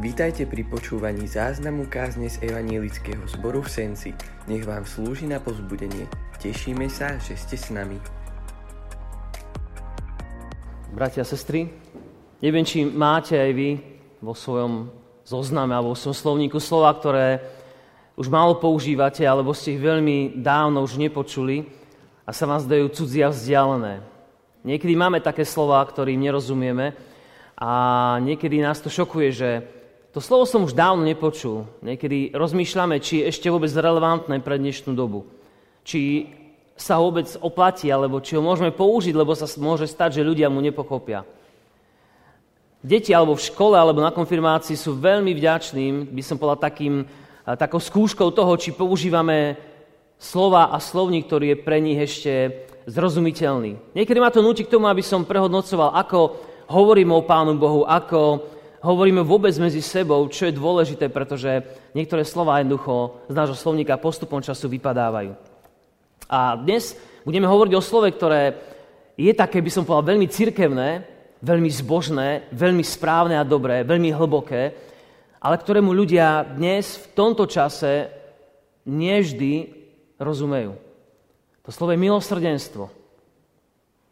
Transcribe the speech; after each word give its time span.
Vítajte 0.00 0.48
pri 0.48 0.64
počúvaní 0.64 1.28
záznamu 1.28 1.84
kázne 1.84 2.32
z 2.32 2.40
Evanielického 2.48 3.20
zboru 3.28 3.60
v 3.60 3.68
Senci. 3.68 4.16
Nech 4.48 4.64
vám 4.64 4.88
slúži 4.88 5.28
na 5.28 5.36
pozbudenie. 5.44 6.08
Tešíme 6.40 6.88
sa, 6.88 7.20
že 7.20 7.36
ste 7.36 7.60
s 7.60 7.68
nami. 7.68 8.00
Bratia 10.96 11.20
a 11.20 11.28
sestry, 11.28 11.68
neviem, 12.40 12.64
či 12.64 12.80
máte 12.88 13.36
aj 13.36 13.52
vy 13.52 13.76
vo 14.24 14.32
svojom 14.32 14.88
zozname 15.20 15.76
alebo 15.76 15.92
vo 15.92 16.00
svojom 16.00 16.16
slovníku 16.16 16.56
slova, 16.64 16.96
ktoré 16.96 17.44
už 18.16 18.32
málo 18.32 18.56
používate, 18.56 19.28
alebo 19.28 19.52
ste 19.52 19.76
ich 19.76 19.84
veľmi 19.84 20.40
dávno 20.40 20.80
už 20.80 20.96
nepočuli 20.96 21.68
a 22.24 22.32
sa 22.32 22.48
vás 22.48 22.64
dajú 22.64 22.88
cudzia 22.88 23.28
vzdialené. 23.28 24.00
Niekedy 24.64 24.96
máme 24.96 25.20
také 25.20 25.44
slova, 25.44 25.84
ktorým 25.84 26.24
nerozumieme 26.24 26.96
a 27.60 27.70
niekedy 28.24 28.64
nás 28.64 28.80
to 28.80 28.88
šokuje, 28.88 29.28
že 29.36 29.50
to 30.10 30.18
slovo 30.18 30.42
som 30.42 30.66
už 30.66 30.74
dávno 30.74 31.06
nepočul. 31.06 31.70
Niekedy 31.86 32.34
rozmýšľame, 32.34 32.98
či 32.98 33.22
je 33.22 33.30
ešte 33.30 33.46
vôbec 33.46 33.70
relevantné 33.70 34.42
pre 34.42 34.58
dnešnú 34.58 34.90
dobu. 34.90 35.30
Či 35.86 36.26
sa 36.74 36.98
vôbec 36.98 37.30
oplatí, 37.38 37.92
alebo 37.92 38.18
či 38.18 38.34
ho 38.34 38.42
môžeme 38.42 38.74
použiť, 38.74 39.14
lebo 39.14 39.38
sa 39.38 39.46
môže 39.62 39.86
stať, 39.86 40.18
že 40.18 40.26
ľudia 40.26 40.50
mu 40.50 40.58
nepochopia. 40.58 41.22
Deti 42.80 43.12
alebo 43.12 43.36
v 43.36 43.44
škole, 43.44 43.76
alebo 43.76 44.00
na 44.00 44.10
konfirmácii 44.10 44.74
sú 44.74 44.96
veľmi 44.96 45.36
vďačným, 45.36 46.10
by 46.10 46.22
som 46.24 46.40
povedal 46.40 46.58
takým, 46.72 47.04
takou 47.44 47.78
skúškou 47.78 48.32
toho, 48.32 48.56
či 48.56 48.72
používame 48.72 49.60
slova 50.16 50.72
a 50.72 50.80
slovník, 50.80 51.28
ktorý 51.28 51.54
je 51.54 51.62
pre 51.62 51.78
nich 51.78 52.00
ešte 52.00 52.64
zrozumiteľný. 52.88 53.94
Niekedy 53.94 54.18
ma 54.18 54.32
to 54.32 54.40
nutí 54.40 54.64
k 54.64 54.72
tomu, 54.72 54.88
aby 54.88 55.04
som 55.04 55.28
prehodnocoval, 55.28 55.92
ako 55.92 56.18
hovorím 56.72 57.12
o 57.12 57.22
Pánu 57.22 57.60
Bohu, 57.60 57.84
ako 57.84 58.40
hovoríme 58.80 59.20
vôbec 59.20 59.52
medzi 59.60 59.84
sebou, 59.84 60.24
čo 60.28 60.48
je 60.48 60.56
dôležité, 60.56 61.12
pretože 61.12 61.64
niektoré 61.92 62.24
slova 62.24 62.60
jednoducho 62.60 63.24
z 63.28 63.34
nášho 63.36 63.56
slovníka 63.56 64.00
postupom 64.00 64.40
času 64.40 64.68
vypadávajú. 64.72 65.36
A 66.30 66.56
dnes 66.56 66.96
budeme 67.24 67.48
hovoriť 67.48 67.72
o 67.76 67.84
slove, 67.84 68.08
ktoré 68.12 68.56
je 69.20 69.32
také, 69.36 69.60
by 69.60 69.70
som 69.70 69.84
povedal, 69.84 70.16
veľmi 70.16 70.28
cirkevné, 70.32 71.04
veľmi 71.44 71.68
zbožné, 71.68 72.48
veľmi 72.52 72.84
správne 72.84 73.36
a 73.36 73.44
dobré, 73.44 73.84
veľmi 73.84 74.12
hlboké, 74.16 74.72
ale 75.40 75.56
ktorému 75.56 75.92
ľudia 75.92 76.44
dnes 76.44 77.00
v 77.00 77.06
tomto 77.16 77.48
čase 77.48 78.12
nevždy 78.84 79.72
rozumejú. 80.20 80.76
To 81.64 81.70
slovo 81.72 81.92
je 81.92 82.00
milosrdenstvo. 82.00 82.84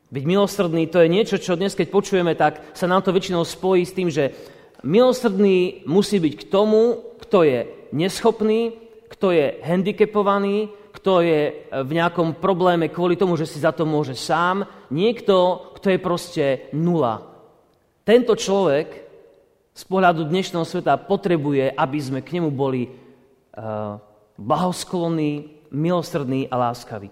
Byť 0.08 0.24
milosrdný 0.24 0.88
to 0.88 1.04
je 1.04 1.08
niečo, 1.12 1.36
čo 1.36 1.56
dnes, 1.56 1.76
keď 1.76 1.88
počujeme, 1.92 2.32
tak 2.32 2.72
sa 2.72 2.88
nám 2.88 3.04
to 3.04 3.12
väčšinou 3.12 3.44
spojí 3.44 3.84
s 3.84 3.92
tým, 3.92 4.08
že 4.08 4.32
Milosrdný 4.86 5.82
musí 5.90 6.22
byť 6.22 6.34
k 6.38 6.44
tomu, 6.46 7.02
kto 7.18 7.42
je 7.42 7.58
neschopný, 7.90 8.78
kto 9.10 9.34
je 9.34 9.58
handicapovaný, 9.64 10.70
kto 10.94 11.22
je 11.22 11.40
v 11.70 11.90
nejakom 11.94 12.38
probléme 12.38 12.90
kvôli 12.90 13.18
tomu, 13.18 13.34
že 13.38 13.46
si 13.46 13.58
za 13.62 13.74
to 13.74 13.86
môže 13.86 14.14
sám. 14.14 14.66
Niekto, 14.90 15.70
kto 15.78 15.86
je 15.94 15.98
proste 15.98 16.44
nula. 16.74 17.22
Tento 18.02 18.34
človek 18.38 18.88
z 19.74 19.82
pohľadu 19.86 20.26
dnešného 20.26 20.66
sveta 20.66 20.98
potrebuje, 20.98 21.70
aby 21.70 21.98
sme 22.02 22.20
k 22.22 22.38
nemu 22.38 22.50
boli 22.50 22.90
uh, 22.90 23.98
blahosklonní, 24.34 25.62
milosrdní 25.70 26.50
a 26.50 26.54
láskaví. 26.70 27.10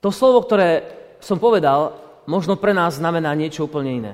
To 0.00 0.08
slovo, 0.08 0.44
ktoré 0.44 0.86
som 1.20 1.36
povedal, 1.36 1.98
možno 2.30 2.56
pre 2.56 2.70
nás 2.70 2.96
znamená 2.96 3.34
niečo 3.34 3.66
úplne 3.66 3.92
iné. 3.92 4.12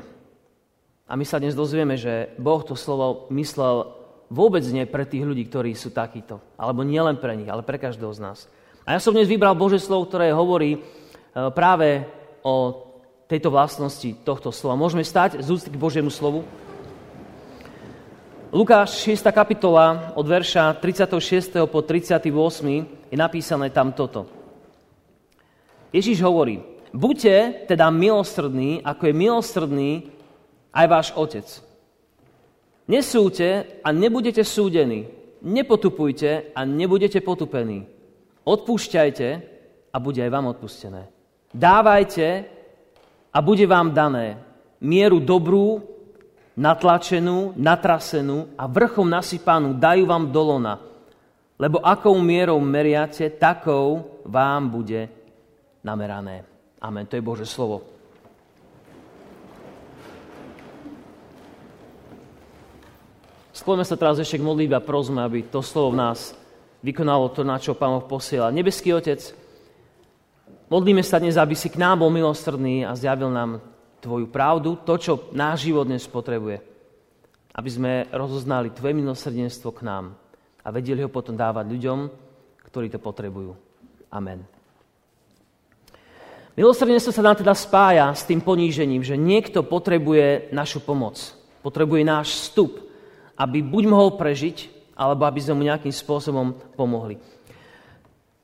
A 1.11 1.19
my 1.19 1.25
sa 1.27 1.43
dnes 1.43 1.59
dozvieme, 1.59 1.99
že 1.99 2.31
Boh 2.39 2.63
to 2.63 2.79
slovo 2.79 3.27
myslel 3.35 3.91
vôbec 4.33 4.65
nie 4.71 4.89
pre 4.89 5.05
tých 5.05 5.27
ľudí, 5.27 5.45
ktorí 5.51 5.77
sú 5.77 5.93
takíto. 5.93 6.41
Alebo 6.57 6.87
nielen 6.87 7.21
pre 7.21 7.37
nich, 7.37 7.51
ale 7.51 7.67
pre 7.67 7.77
každého 7.77 8.13
z 8.15 8.21
nás. 8.23 8.39
A 8.89 8.97
ja 8.97 9.01
som 9.03 9.13
dnes 9.13 9.29
vybral 9.29 9.53
Bože 9.53 9.79
slovo, 9.79 10.09
ktoré 10.09 10.33
hovorí 10.33 10.75
e, 10.75 10.79
práve 11.53 12.09
o 12.41 12.89
tejto 13.29 13.53
vlastnosti 13.53 14.11
tohto 14.27 14.51
slova. 14.51 14.79
Môžeme 14.79 15.07
stať 15.07 15.39
z 15.39 15.49
úcty 15.53 15.69
k 15.71 15.79
Božiemu 15.79 16.11
slovu? 16.11 16.43
Lukáš 18.53 19.01
6. 19.09 19.25
kapitola 19.33 20.13
od 20.13 20.29
verša 20.29 20.77
36. 20.77 21.65
po 21.65 21.81
38. 21.81 22.29
je 23.09 23.17
napísané 23.17 23.73
tam 23.73 23.97
toto. 23.97 24.29
Ježíš 25.89 26.21
hovorí, 26.21 26.61
buďte 26.93 27.65
teda 27.69 27.89
milostrdní, 27.89 28.85
ako 28.85 29.09
je 29.09 29.15
milostrdný 29.17 29.91
aj 30.73 30.87
váš 30.89 31.09
otec. 31.15 31.47
Nesúďte 32.89 33.81
a 33.85 33.89
nebudete 33.93 34.43
súdení. 34.43 35.07
Nepotupujte 35.43 36.55
a 36.55 36.61
nebudete 36.65 37.21
potupení. 37.23 37.87
Odpúšťajte 38.43 39.29
a 39.93 39.97
bude 40.03 40.21
aj 40.23 40.31
vám 40.33 40.51
odpustené. 40.51 41.07
Dávajte 41.53 42.27
a 43.33 43.39
bude 43.45 43.67
vám 43.69 43.93
dané 43.95 44.41
mieru 44.83 45.23
dobrú, 45.23 45.83
natlačenú, 46.59 47.55
natrasenú 47.57 48.55
a 48.59 48.67
vrchom 48.67 49.09
nasypanú 49.09 49.79
dajú 49.79 50.05
vám 50.05 50.25
dolona. 50.35 50.75
Lebo 51.57 51.79
akou 51.79 52.19
mierou 52.19 52.59
meriate, 52.59 53.31
takou 53.39 54.21
vám 54.27 54.69
bude 54.69 55.07
namerané. 55.87 56.43
Amen. 56.83 57.07
To 57.07 57.15
je 57.15 57.23
Bože 57.23 57.47
slovo. 57.47 58.02
Skloňme 63.63 63.87
sa 63.87 63.95
teraz 63.95 64.19
ešte 64.19 64.43
k 64.43 64.49
modlitbe 64.51 64.75
a 64.75 64.83
prosme, 64.83 65.23
aby 65.23 65.47
to 65.47 65.63
slovo 65.63 65.95
v 65.95 66.03
nás 66.03 66.35
vykonalo 66.83 67.31
to, 67.31 67.47
na 67.47 67.63
čo 67.63 67.79
Pán 67.79 67.95
Boh 67.95 68.11
posiela. 68.11 68.51
Nebeský 68.51 68.91
Otec, 68.91 69.23
modlíme 70.67 70.99
sa 71.07 71.23
dnes, 71.23 71.39
aby 71.39 71.55
si 71.55 71.71
k 71.71 71.79
nám 71.79 72.03
bol 72.03 72.11
milostrdný 72.11 72.83
a 72.83 72.99
zjavil 72.99 73.31
nám 73.31 73.63
Tvoju 74.03 74.27
pravdu, 74.35 74.83
to, 74.83 74.99
čo 74.99 75.31
náš 75.31 75.71
život 75.71 75.87
dnes 75.87 76.03
potrebuje. 76.11 76.59
Aby 77.55 77.71
sme 77.71 77.93
rozoznali 78.11 78.75
Tvoje 78.75 78.99
milosrdenstvo 78.99 79.71
k 79.71 79.87
nám 79.87 80.11
a 80.59 80.69
vedeli 80.75 81.07
ho 81.07 81.07
potom 81.07 81.39
dávať 81.39 81.71
ľuďom, 81.71 81.99
ktorí 82.67 82.91
to 82.91 82.99
potrebujú. 82.99 83.55
Amen. 84.11 84.43
Milosrdenstvo 86.59 87.15
sa 87.15 87.23
nám 87.23 87.39
teda 87.39 87.55
spája 87.55 88.11
s 88.11 88.27
tým 88.27 88.43
ponížením, 88.43 89.07
že 89.07 89.15
niekto 89.15 89.63
potrebuje 89.63 90.51
našu 90.51 90.83
pomoc, 90.83 91.15
potrebuje 91.63 92.03
náš 92.03 92.51
vstup, 92.51 92.82
aby 93.43 93.59
buď 93.59 93.85
mohol 93.91 94.15
prežiť, 94.15 94.71
alebo 94.95 95.27
aby 95.27 95.43
sme 95.43 95.59
mu 95.59 95.63
nejakým 95.67 95.91
spôsobom 95.91 96.55
pomohli. 96.79 97.19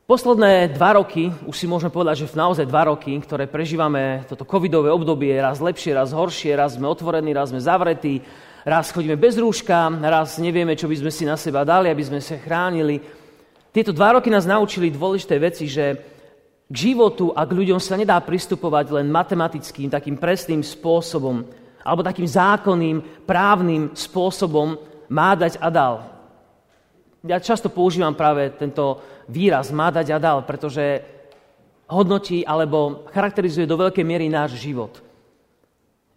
Posledné 0.09 0.73
dva 0.73 0.97
roky, 0.97 1.29
už 1.45 1.53
si 1.53 1.69
môžeme 1.69 1.93
povedať, 1.93 2.25
že 2.25 2.33
v 2.33 2.41
naozaj 2.41 2.65
dva 2.65 2.89
roky, 2.89 3.13
ktoré 3.21 3.45
prežívame 3.45 4.25
toto 4.25 4.49
covidové 4.49 4.89
obdobie, 4.89 5.37
raz 5.37 5.61
lepšie, 5.61 5.93
raz 5.93 6.17
horšie, 6.17 6.57
raz 6.57 6.81
sme 6.81 6.89
otvorení, 6.89 7.37
raz 7.37 7.53
sme 7.53 7.61
zavretí, 7.61 8.25
raz 8.65 8.89
chodíme 8.89 9.21
bez 9.21 9.37
rúška, 9.37 9.93
raz 10.01 10.41
nevieme, 10.41 10.73
čo 10.75 10.89
by 10.89 10.97
sme 10.97 11.13
si 11.13 11.29
na 11.29 11.37
seba 11.37 11.61
dali, 11.61 11.93
aby 11.93 12.01
sme 12.01 12.25
sa 12.25 12.41
chránili. 12.41 13.05
Tieto 13.69 13.93
dva 13.93 14.17
roky 14.17 14.33
nás 14.33 14.49
naučili 14.49 14.89
dôležité 14.89 15.37
veci, 15.37 15.69
že 15.69 16.01
k 16.65 16.75
životu 16.89 17.37
a 17.37 17.45
k 17.45 17.53
ľuďom 17.53 17.77
sa 17.77 18.01
nedá 18.01 18.17
pristupovať 18.17 18.97
len 18.97 19.13
matematickým, 19.13 19.93
takým 19.93 20.17
presným 20.17 20.65
spôsobom, 20.65 21.45
alebo 21.85 22.01
takým 22.01 22.25
zákonným, 22.25 23.29
právnym 23.29 23.93
spôsobom 23.93 24.88
má 25.09 25.35
dať 25.35 25.61
a 25.61 25.69
dal. 25.69 25.95
Ja 27.27 27.43
často 27.43 27.69
používam 27.69 28.15
práve 28.15 28.55
tento 28.55 29.03
výraz 29.27 29.75
má 29.75 29.91
dať 29.91 30.07
a 30.15 30.19
dal, 30.23 30.39
pretože 30.47 31.03
hodnotí 31.89 32.45
alebo 32.45 33.09
charakterizuje 33.11 33.67
do 33.67 33.81
veľkej 33.81 34.05
miery 34.05 34.29
náš 34.29 34.61
život. 34.61 35.01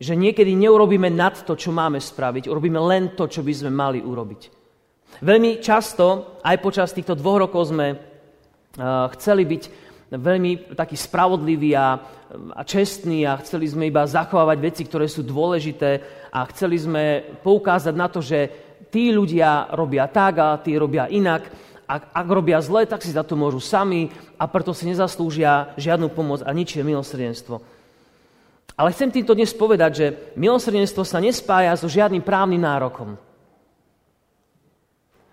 Že 0.02 0.18
niekedy 0.18 0.54
neurobíme 0.54 1.10
nad 1.10 1.42
to, 1.42 1.58
čo 1.58 1.74
máme 1.74 1.98
spraviť, 1.98 2.50
urobíme 2.52 2.78
len 2.78 3.04
to, 3.16 3.26
čo 3.26 3.42
by 3.42 3.54
sme 3.54 3.72
mali 3.72 4.00
urobiť. 4.02 4.42
Veľmi 5.22 5.60
často, 5.60 6.40
aj 6.42 6.64
počas 6.64 6.96
týchto 6.96 7.14
dvoch 7.20 7.46
rokov 7.46 7.70
sme 7.70 7.88
uh, 7.94 8.00
chceli 9.14 9.44
byť 9.46 9.64
veľmi 10.12 10.76
taký 10.76 10.96
spravodlivý 11.00 11.72
a, 11.76 11.96
a 12.52 12.62
čestný 12.68 13.24
a 13.24 13.40
chceli 13.40 13.68
sme 13.68 13.88
iba 13.88 14.04
zachovávať 14.04 14.58
veci, 14.60 14.84
ktoré 14.84 15.08
sú 15.08 15.24
dôležité 15.24 16.04
a 16.32 16.44
chceli 16.52 16.76
sme 16.76 17.04
poukázať 17.40 17.96
na 17.96 18.08
to, 18.12 18.20
že 18.20 18.71
tí 18.90 19.14
ľudia 19.14 19.70
robia 19.76 20.10
tak 20.10 20.34
a 20.40 20.58
tí 20.58 20.74
robia 20.80 21.06
inak. 21.12 21.46
Ak, 21.86 22.16
ak 22.16 22.28
robia 22.32 22.64
zle, 22.64 22.88
tak 22.88 23.04
si 23.04 23.12
za 23.12 23.22
to 23.22 23.36
môžu 23.36 23.60
sami 23.60 24.08
a 24.40 24.48
preto 24.48 24.72
si 24.72 24.88
nezaslúžia 24.88 25.76
žiadnu 25.76 26.08
pomoc 26.16 26.40
a 26.42 26.50
ničie 26.56 26.82
milosrdenstvo. 26.88 27.60
Ale 28.80 28.96
chcem 28.96 29.12
týmto 29.12 29.36
dnes 29.36 29.52
povedať, 29.52 29.92
že 29.92 30.06
milosrdenstvo 30.40 31.04
sa 31.04 31.20
nespája 31.20 31.76
so 31.76 31.92
žiadnym 31.92 32.24
právnym 32.24 32.64
nárokom. 32.64 33.20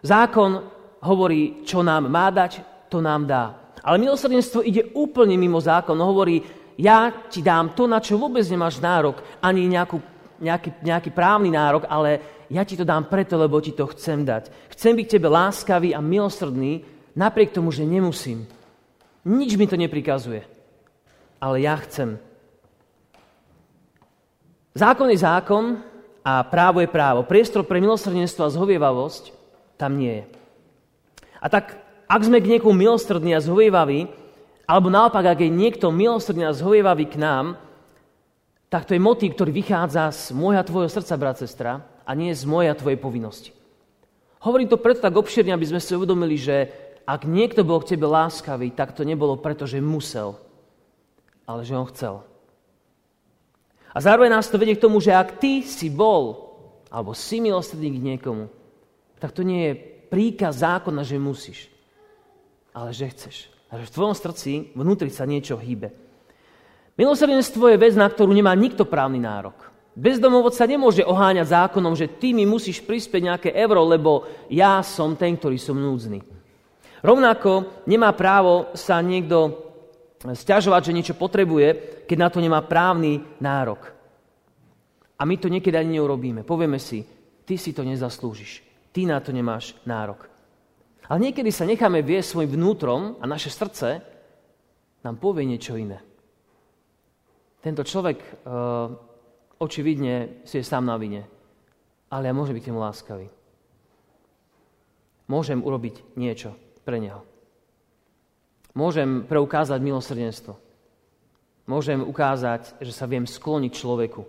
Zákon 0.02 0.66
hovorí, 1.06 1.62
čo 1.62 1.86
nám 1.86 2.10
má 2.10 2.28
dať, 2.34 2.60
to 2.90 2.98
nám 2.98 3.24
dá. 3.24 3.54
Ale 3.80 4.02
milosrdenstvo 4.02 4.66
ide 4.66 4.90
úplne 4.98 5.38
mimo 5.38 5.62
zákon. 5.62 5.94
Hovorí, 5.94 6.42
ja 6.74 7.14
ti 7.30 7.38
dám 7.38 7.78
to, 7.78 7.86
na 7.86 8.02
čo 8.02 8.18
vôbec 8.18 8.42
nemáš 8.50 8.82
nárok, 8.82 9.22
ani 9.38 9.70
nejakú 9.70 10.02
nejaký, 10.38 10.70
nejaký 10.82 11.10
právny 11.10 11.50
nárok, 11.50 11.84
ale 11.90 12.37
ja 12.48 12.64
ti 12.64 12.76
to 12.76 12.84
dám 12.84 13.04
preto, 13.12 13.36
lebo 13.36 13.60
ti 13.60 13.76
to 13.76 13.84
chcem 13.92 14.24
dať. 14.24 14.48
Chcem 14.72 14.96
byť 14.96 15.04
k 15.04 15.14
tebe 15.20 15.28
láskavý 15.28 15.92
a 15.92 16.00
milosrdný, 16.00 16.80
napriek 17.12 17.52
tomu, 17.52 17.68
že 17.68 17.84
nemusím. 17.84 18.48
Nič 19.28 19.60
mi 19.60 19.68
to 19.68 19.76
neprikazuje. 19.76 20.48
Ale 21.38 21.60
ja 21.60 21.76
chcem. 21.84 22.16
Zákon 24.72 25.12
je 25.12 25.20
zákon 25.20 25.64
a 26.24 26.40
právo 26.46 26.80
je 26.80 26.88
právo. 26.88 27.26
Priestor 27.28 27.68
pre 27.68 27.84
milosrdenstvo 27.84 28.48
a 28.48 28.52
zhovievavosť 28.52 29.34
tam 29.76 30.00
nie 30.00 30.22
je. 30.22 30.24
A 31.38 31.46
tak, 31.52 31.78
ak 32.08 32.20
sme 32.24 32.42
k 32.42 32.50
niekomu 32.56 32.74
milostrdní 32.74 33.36
a 33.36 33.44
zhovievaví, 33.44 34.10
alebo 34.68 34.88
naopak, 34.92 35.24
ak 35.24 35.40
je 35.44 35.50
niekto 35.52 35.88
milostrdný 35.92 36.48
a 36.48 36.56
zhovievavý 36.56 37.06
k 37.08 37.20
nám, 37.20 37.56
tak 38.68 38.84
to 38.84 38.92
je 38.92 39.00
motív, 39.00 39.32
ktorý 39.32 39.48
vychádza 39.52 40.12
z 40.12 40.36
môjho 40.36 40.60
tvojho 40.60 40.92
srdca, 40.92 41.14
brat, 41.16 41.40
sestra, 41.40 41.80
a 42.08 42.16
nie 42.16 42.32
z 42.32 42.48
mojej 42.48 42.72
a 42.72 42.78
tvojej 42.78 42.96
povinnosti. 42.96 43.52
Hovorím 44.40 44.72
to 44.72 44.80
preto 44.80 45.04
tak 45.04 45.12
obširne, 45.12 45.52
aby 45.52 45.68
sme 45.68 45.80
si 45.82 45.92
uvedomili, 45.92 46.40
že 46.40 46.72
ak 47.04 47.28
niekto 47.28 47.68
bol 47.68 47.84
k 47.84 47.94
tebe 47.96 48.08
láskavý, 48.08 48.72
tak 48.72 48.96
to 48.96 49.04
nebolo 49.04 49.36
preto, 49.36 49.68
že 49.68 49.84
musel, 49.84 50.40
ale 51.44 51.68
že 51.68 51.76
on 51.76 51.84
chcel. 51.92 52.24
A 53.92 53.98
zároveň 54.00 54.32
nás 54.32 54.48
to 54.48 54.56
vedie 54.56 54.76
k 54.76 54.84
tomu, 54.84 55.04
že 55.04 55.12
ak 55.12 55.36
ty 55.36 55.60
si 55.60 55.92
bol, 55.92 56.48
alebo 56.88 57.12
si 57.12 57.44
milostredný 57.44 57.92
k 57.92 58.04
niekomu, 58.14 58.48
tak 59.20 59.36
to 59.36 59.44
nie 59.44 59.68
je 59.68 59.80
príkaz 60.08 60.64
zákona, 60.64 61.04
že 61.04 61.20
musíš, 61.20 61.68
ale 62.72 62.96
že 62.96 63.12
chceš. 63.12 63.36
A 63.68 63.76
že 63.76 63.88
v 63.88 63.94
tvojom 64.00 64.14
srdci 64.16 64.72
vnútri 64.72 65.12
sa 65.12 65.28
niečo 65.28 65.60
hýbe. 65.60 65.92
Milosrdenstvo 66.96 67.68
je 67.68 67.80
vec, 67.80 67.94
na 67.94 68.08
ktorú 68.08 68.32
nemá 68.32 68.56
nikto 68.56 68.88
právny 68.88 69.20
nárok. 69.20 69.68
Bezdomovod 69.98 70.54
sa 70.54 70.62
nemôže 70.62 71.02
oháňať 71.02 71.50
zákonom, 71.50 71.98
že 71.98 72.06
ty 72.06 72.30
mi 72.30 72.46
musíš 72.46 72.78
prispieť 72.86 73.22
nejaké 73.26 73.50
euro, 73.50 73.82
lebo 73.82 74.30
ja 74.46 74.78
som 74.86 75.18
ten, 75.18 75.34
ktorý 75.34 75.58
som 75.58 75.74
núdzny. 75.74 76.22
Rovnako 77.02 77.82
nemá 77.90 78.14
právo 78.14 78.70
sa 78.78 79.02
niekto 79.02 79.58
stiažovať, 80.22 80.80
že 80.86 80.94
niečo 80.94 81.14
potrebuje, 81.18 81.66
keď 82.06 82.14
na 82.18 82.28
to 82.30 82.38
nemá 82.38 82.62
právny 82.62 83.26
nárok. 83.42 83.90
A 85.18 85.26
my 85.26 85.34
to 85.34 85.50
niekedy 85.50 85.74
ani 85.74 85.98
neurobíme. 85.98 86.46
Povieme 86.46 86.78
si, 86.78 87.02
ty 87.42 87.58
si 87.58 87.74
to 87.74 87.82
nezaslúžiš. 87.82 88.62
Ty 88.94 89.02
na 89.02 89.18
to 89.18 89.34
nemáš 89.34 89.74
nárok. 89.82 90.30
Ale 91.10 91.26
niekedy 91.26 91.50
sa 91.50 91.66
necháme 91.66 92.06
viesť 92.06 92.38
svojim 92.38 92.54
vnútrom 92.54 93.18
a 93.18 93.24
naše 93.26 93.50
srdce 93.50 93.98
nám 95.02 95.18
povie 95.18 95.42
niečo 95.42 95.74
iné. 95.74 95.98
Tento 97.58 97.82
človek 97.82 98.18
uh, 98.22 99.07
očividne 99.58 100.42
si 100.46 100.58
je 100.58 100.64
sám 100.64 100.86
na 100.86 100.96
vine, 100.96 101.26
ale 102.08 102.30
ja 102.30 102.34
môžem 102.34 102.56
byť 102.56 102.64
tým 102.64 102.78
láskavý. 102.78 103.26
Môžem 105.28 105.60
urobiť 105.60 106.16
niečo 106.16 106.56
pre 106.88 106.96
neho. 107.02 107.20
Môžem 108.72 109.26
preukázať 109.28 109.82
milosrdenstvo. 109.82 110.56
Môžem 111.68 112.00
ukázať, 112.00 112.80
že 112.80 112.96
sa 112.96 113.04
viem 113.04 113.28
skloniť 113.28 113.72
človeku. 113.76 114.24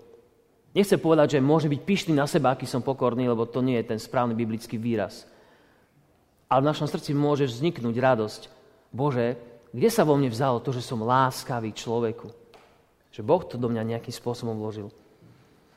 Nechcem 0.76 1.00
povedať, 1.00 1.40
že 1.40 1.46
môže 1.46 1.72
byť 1.72 1.82
pyšný 1.88 2.14
na 2.14 2.28
seba, 2.28 2.52
aký 2.52 2.68
som 2.68 2.84
pokorný, 2.84 3.32
lebo 3.32 3.48
to 3.48 3.64
nie 3.64 3.80
je 3.80 3.96
ten 3.96 4.00
správny 4.02 4.36
biblický 4.36 4.76
výraz. 4.76 5.24
Ale 6.52 6.66
v 6.66 6.70
našom 6.74 6.90
srdci 6.90 7.16
môže 7.16 7.48
vzniknúť 7.48 7.96
radosť. 7.96 8.42
Bože, 8.92 9.40
kde 9.72 9.90
sa 9.90 10.04
vo 10.04 10.18
mne 10.20 10.34
vzalo 10.34 10.60
to, 10.60 10.76
že 10.76 10.84
som 10.84 11.06
láskavý 11.06 11.72
človeku? 11.72 12.28
Že 13.14 13.22
Boh 13.24 13.42
to 13.46 13.56
do 13.56 13.70
mňa 13.70 13.98
nejakým 13.98 14.14
spôsobom 14.14 14.58
vložil. 14.58 14.90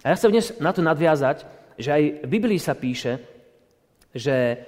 A 0.03 0.11
ja 0.11 0.19
chcem 0.19 0.35
dnes 0.35 0.51
na 0.59 0.75
to 0.75 0.83
nadviazať, 0.83 1.47
že 1.79 1.91
aj 1.95 2.03
v 2.27 2.29
Biblii 2.29 2.59
sa 2.59 2.75
píše, 2.75 3.23
že 4.13 4.61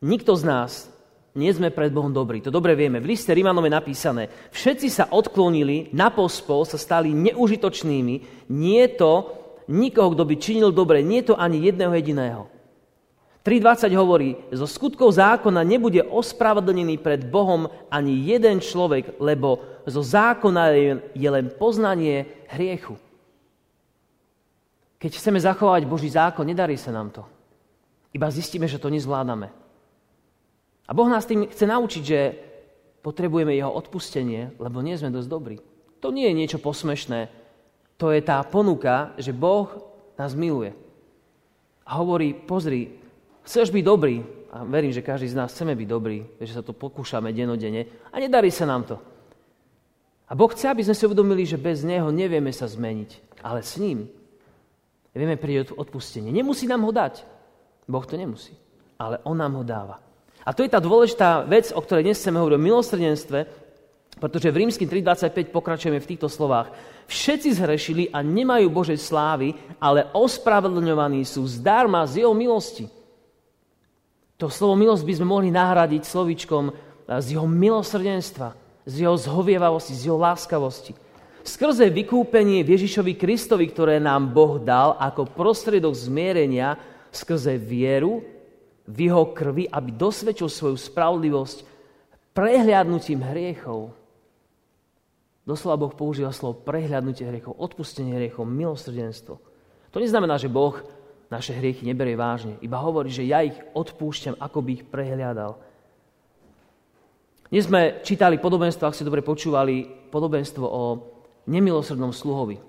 nikto 0.00 0.32
z 0.34 0.44
nás 0.48 0.92
nie 1.32 1.48
sme 1.48 1.72
pred 1.72 1.88
Bohom 1.88 2.12
dobrí. 2.12 2.44
To 2.44 2.52
dobre 2.52 2.76
vieme. 2.76 3.00
V 3.00 3.16
liste 3.16 3.32
Rímanom 3.32 3.64
je 3.64 3.72
napísané, 3.72 4.22
všetci 4.52 4.88
sa 4.92 5.08
odklonili, 5.08 5.92
na 5.96 6.12
pospol 6.12 6.68
sa 6.68 6.76
stali 6.76 7.16
neužitočnými, 7.16 8.48
nie 8.52 8.80
je 8.84 8.90
to 9.00 9.12
nikoho, 9.72 10.12
kto 10.12 10.24
by 10.28 10.34
činil 10.36 10.70
dobre, 10.76 11.00
nie 11.00 11.24
to 11.24 11.32
ani 11.32 11.72
jedného 11.72 11.92
jediného. 11.96 12.51
3.20 13.42 13.90
hovorí, 13.98 14.38
zo 14.54 14.70
skutkov 14.70 15.18
zákona 15.18 15.66
nebude 15.66 15.98
ospravedlnený 15.98 17.02
pred 17.02 17.26
Bohom 17.26 17.66
ani 17.90 18.14
jeden 18.30 18.62
človek, 18.62 19.18
lebo 19.18 19.58
zo 19.82 19.98
zákona 19.98 20.70
je 21.10 21.28
len 21.28 21.50
poznanie 21.50 22.30
hriechu. 22.54 22.94
Keď 25.02 25.18
chceme 25.18 25.42
zachovať 25.42 25.82
Boží 25.90 26.06
zákon, 26.06 26.46
nedarí 26.46 26.78
sa 26.78 26.94
nám 26.94 27.10
to. 27.10 27.26
Iba 28.14 28.30
zistíme, 28.30 28.70
že 28.70 28.78
to 28.78 28.94
nezvládame. 28.94 29.50
A 30.86 30.90
Boh 30.94 31.10
nás 31.10 31.26
tým 31.26 31.50
chce 31.50 31.66
naučiť, 31.66 32.02
že 32.06 32.20
potrebujeme 33.02 33.50
jeho 33.58 33.74
odpustenie, 33.74 34.54
lebo 34.62 34.78
nie 34.78 34.94
sme 34.94 35.10
dosť 35.10 35.26
dobrí. 35.26 35.58
To 35.98 36.14
nie 36.14 36.30
je 36.30 36.38
niečo 36.38 36.62
posmešné. 36.62 37.26
To 37.98 38.14
je 38.14 38.22
tá 38.22 38.38
ponuka, 38.46 39.10
že 39.18 39.34
Boh 39.34 39.66
nás 40.14 40.38
miluje. 40.38 40.70
A 41.82 41.98
hovorí, 41.98 42.30
pozri, 42.30 43.01
Chceš 43.42 43.74
byť 43.74 43.84
dobrý, 43.84 44.22
a 44.52 44.68
verím, 44.68 44.92
že 44.92 45.00
každý 45.00 45.32
z 45.32 45.38
nás 45.38 45.50
chceme 45.50 45.72
byť 45.72 45.88
dobrý, 45.88 46.22
že 46.38 46.52
sa 46.52 46.62
to 46.62 46.76
pokúšame 46.76 47.32
denodene 47.32 47.88
a 48.12 48.20
nedarí 48.20 48.52
sa 48.52 48.68
nám 48.68 48.84
to. 48.84 48.96
A 50.28 50.36
Boh 50.36 50.48
chce, 50.52 50.68
aby 50.68 50.84
sme 50.84 50.96
si 50.96 51.04
uvedomili, 51.08 51.48
že 51.48 51.60
bez 51.60 51.84
Neho 51.84 52.12
nevieme 52.12 52.52
sa 52.52 52.68
zmeniť, 52.68 53.40
ale 53.40 53.64
s 53.64 53.80
ním 53.80 54.08
vieme 55.16 55.40
prísť 55.40 55.72
odpustenie. 55.76 56.32
Nemusí 56.32 56.68
nám 56.68 56.84
ho 56.84 56.92
dať. 56.92 57.24
Boh 57.88 58.04
to 58.04 58.16
nemusí, 58.16 58.52
ale 59.00 59.20
On 59.24 59.36
nám 59.36 59.56
ho 59.56 59.64
dáva. 59.64 60.00
A 60.42 60.50
to 60.52 60.64
je 60.64 60.72
tá 60.72 60.80
dôležitá 60.80 61.44
vec, 61.48 61.72
o 61.72 61.80
ktorej 61.80 62.06
dnes 62.06 62.18
chceme 62.20 62.40
hovoriť 62.40 62.56
o 62.58 62.66
milosrdenstve, 62.66 63.38
pretože 64.20 64.52
v 64.52 64.58
rímským 64.66 64.88
3.25 64.88 65.54
pokračujeme 65.54 65.98
v 65.98 66.10
týchto 66.12 66.28
slovách. 66.28 66.70
Všetci 67.08 67.58
zhrešili 67.58 68.04
a 68.12 68.20
nemajú 68.20 68.68
Božej 68.70 69.00
slávy, 69.00 69.56
ale 69.80 70.06
ospravedlňovaní 70.12 71.24
sú 71.26 71.42
zdarma 71.48 72.06
z 72.06 72.22
Jeho 72.22 72.34
milosti. 72.36 73.01
To 74.42 74.50
slovo 74.50 74.74
milosť 74.74 75.06
by 75.06 75.14
sme 75.22 75.26
mohli 75.30 75.48
nahradiť 75.54 76.02
slovičkom 76.02 76.64
eh, 76.66 76.74
z 77.22 77.38
jeho 77.38 77.46
milosrdenstva, 77.46 78.58
z 78.82 79.06
jeho 79.06 79.14
zhovievavosti, 79.14 79.94
z 79.94 80.10
jeho 80.10 80.18
láskavosti. 80.18 80.98
Skrze 81.46 81.86
vykúpenie 81.90 82.66
Ježišovi 82.66 83.14
Kristovi, 83.14 83.70
ktoré 83.70 84.02
nám 84.02 84.34
Boh 84.34 84.58
dal 84.58 84.98
ako 84.98 85.30
prostriedok 85.30 85.94
zmierenia 85.94 86.74
skrze 87.14 87.54
vieru 87.58 88.22
v 88.86 89.10
jeho 89.10 89.30
krvi, 89.30 89.66
aby 89.70 89.90
dosvedčil 89.94 90.50
svoju 90.50 90.74
spravodlivosť 90.78 91.66
prehliadnutím 92.34 93.22
hriechov. 93.22 93.94
Doslova 95.42 95.86
Boh 95.86 95.94
používa 95.94 96.30
slovo 96.30 96.62
prehľadnutie 96.62 97.26
hriechov, 97.26 97.58
odpustenie 97.58 98.14
hriechov, 98.14 98.46
milosrdenstvo. 98.46 99.34
To 99.90 99.96
neznamená, 99.98 100.38
že 100.38 100.50
Boh 100.50 100.78
naše 101.32 101.56
hriechy 101.56 101.88
neberie 101.88 102.12
vážne. 102.12 102.60
Iba 102.60 102.76
hovorí, 102.76 103.08
že 103.08 103.24
ja 103.24 103.40
ich 103.40 103.56
odpúšťam, 103.72 104.36
ako 104.36 104.58
by 104.60 104.70
ich 104.76 104.84
prehliadal. 104.84 105.56
Dnes 107.48 107.64
sme 107.64 108.04
čítali 108.04 108.36
podobenstvo, 108.36 108.84
ak 108.84 108.96
ste 108.96 109.08
dobre 109.08 109.24
počúvali, 109.24 109.88
podobenstvo 110.12 110.64
o 110.64 110.82
nemilosrdnom 111.48 112.12
sluhovi. 112.12 112.60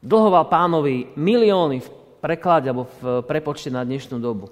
Dlhoval 0.00 0.48
pánovi 0.48 1.12
milióny 1.14 1.84
v 1.84 1.88
preklade 2.24 2.72
alebo 2.72 2.88
v 3.00 3.20
prepočte 3.28 3.68
na 3.68 3.84
dnešnú 3.84 4.16
dobu. 4.16 4.48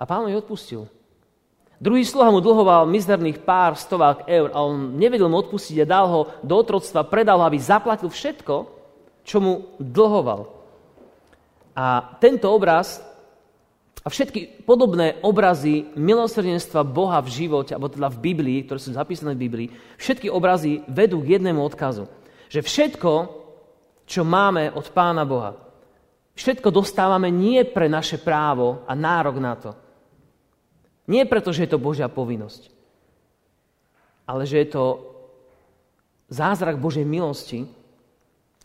A 0.00 0.08
pánovi 0.08 0.32
odpustil. 0.36 0.88
Druhý 1.82 2.06
sluha 2.06 2.30
mu 2.30 2.38
dlhoval 2.38 2.86
mizerných 2.86 3.42
pár 3.42 3.74
stovák 3.74 4.30
eur 4.30 4.54
a 4.54 4.62
on 4.62 4.94
nevedel 4.96 5.26
mu 5.26 5.42
odpustiť 5.42 5.82
a 5.82 5.88
dal 5.88 6.06
ho 6.06 6.20
do 6.40 6.54
otroctva, 6.54 7.06
predal 7.06 7.42
ho, 7.42 7.44
aby 7.46 7.58
zaplatil 7.58 8.06
všetko, 8.06 8.54
čo 9.26 9.36
mu 9.42 9.52
dlhoval. 9.82 10.61
A 11.72 12.16
tento 12.20 12.52
obraz 12.52 13.00
a 14.02 14.10
všetky 14.10 14.66
podobné 14.66 15.22
obrazy 15.22 15.86
milosrdenstva 15.94 16.82
Boha 16.82 17.22
v 17.22 17.30
živote, 17.30 17.70
alebo 17.72 17.86
teda 17.86 18.10
v 18.10 18.18
Biblii, 18.18 18.58
ktoré 18.66 18.82
sú 18.82 18.90
zapísané 18.92 19.38
v 19.38 19.44
Biblii, 19.46 19.68
všetky 19.94 20.26
obrazy 20.26 20.82
vedú 20.90 21.22
k 21.22 21.38
jednému 21.38 21.62
odkazu. 21.62 22.10
Že 22.50 22.60
všetko, 22.66 23.12
čo 24.04 24.26
máme 24.26 24.74
od 24.74 24.90
Pána 24.90 25.22
Boha, 25.22 25.54
všetko 26.34 26.74
dostávame 26.74 27.30
nie 27.30 27.62
pre 27.62 27.86
naše 27.86 28.18
právo 28.18 28.82
a 28.90 28.92
nárok 28.98 29.36
na 29.38 29.54
to. 29.54 29.70
Nie 31.06 31.22
preto, 31.22 31.54
že 31.54 31.64
je 31.64 31.72
to 31.72 31.82
Božia 31.82 32.10
povinnosť, 32.10 32.74
ale 34.26 34.42
že 34.50 34.66
je 34.66 34.68
to 34.70 34.84
zázrak 36.26 36.80
Božej 36.80 37.06
milosti 37.06 37.70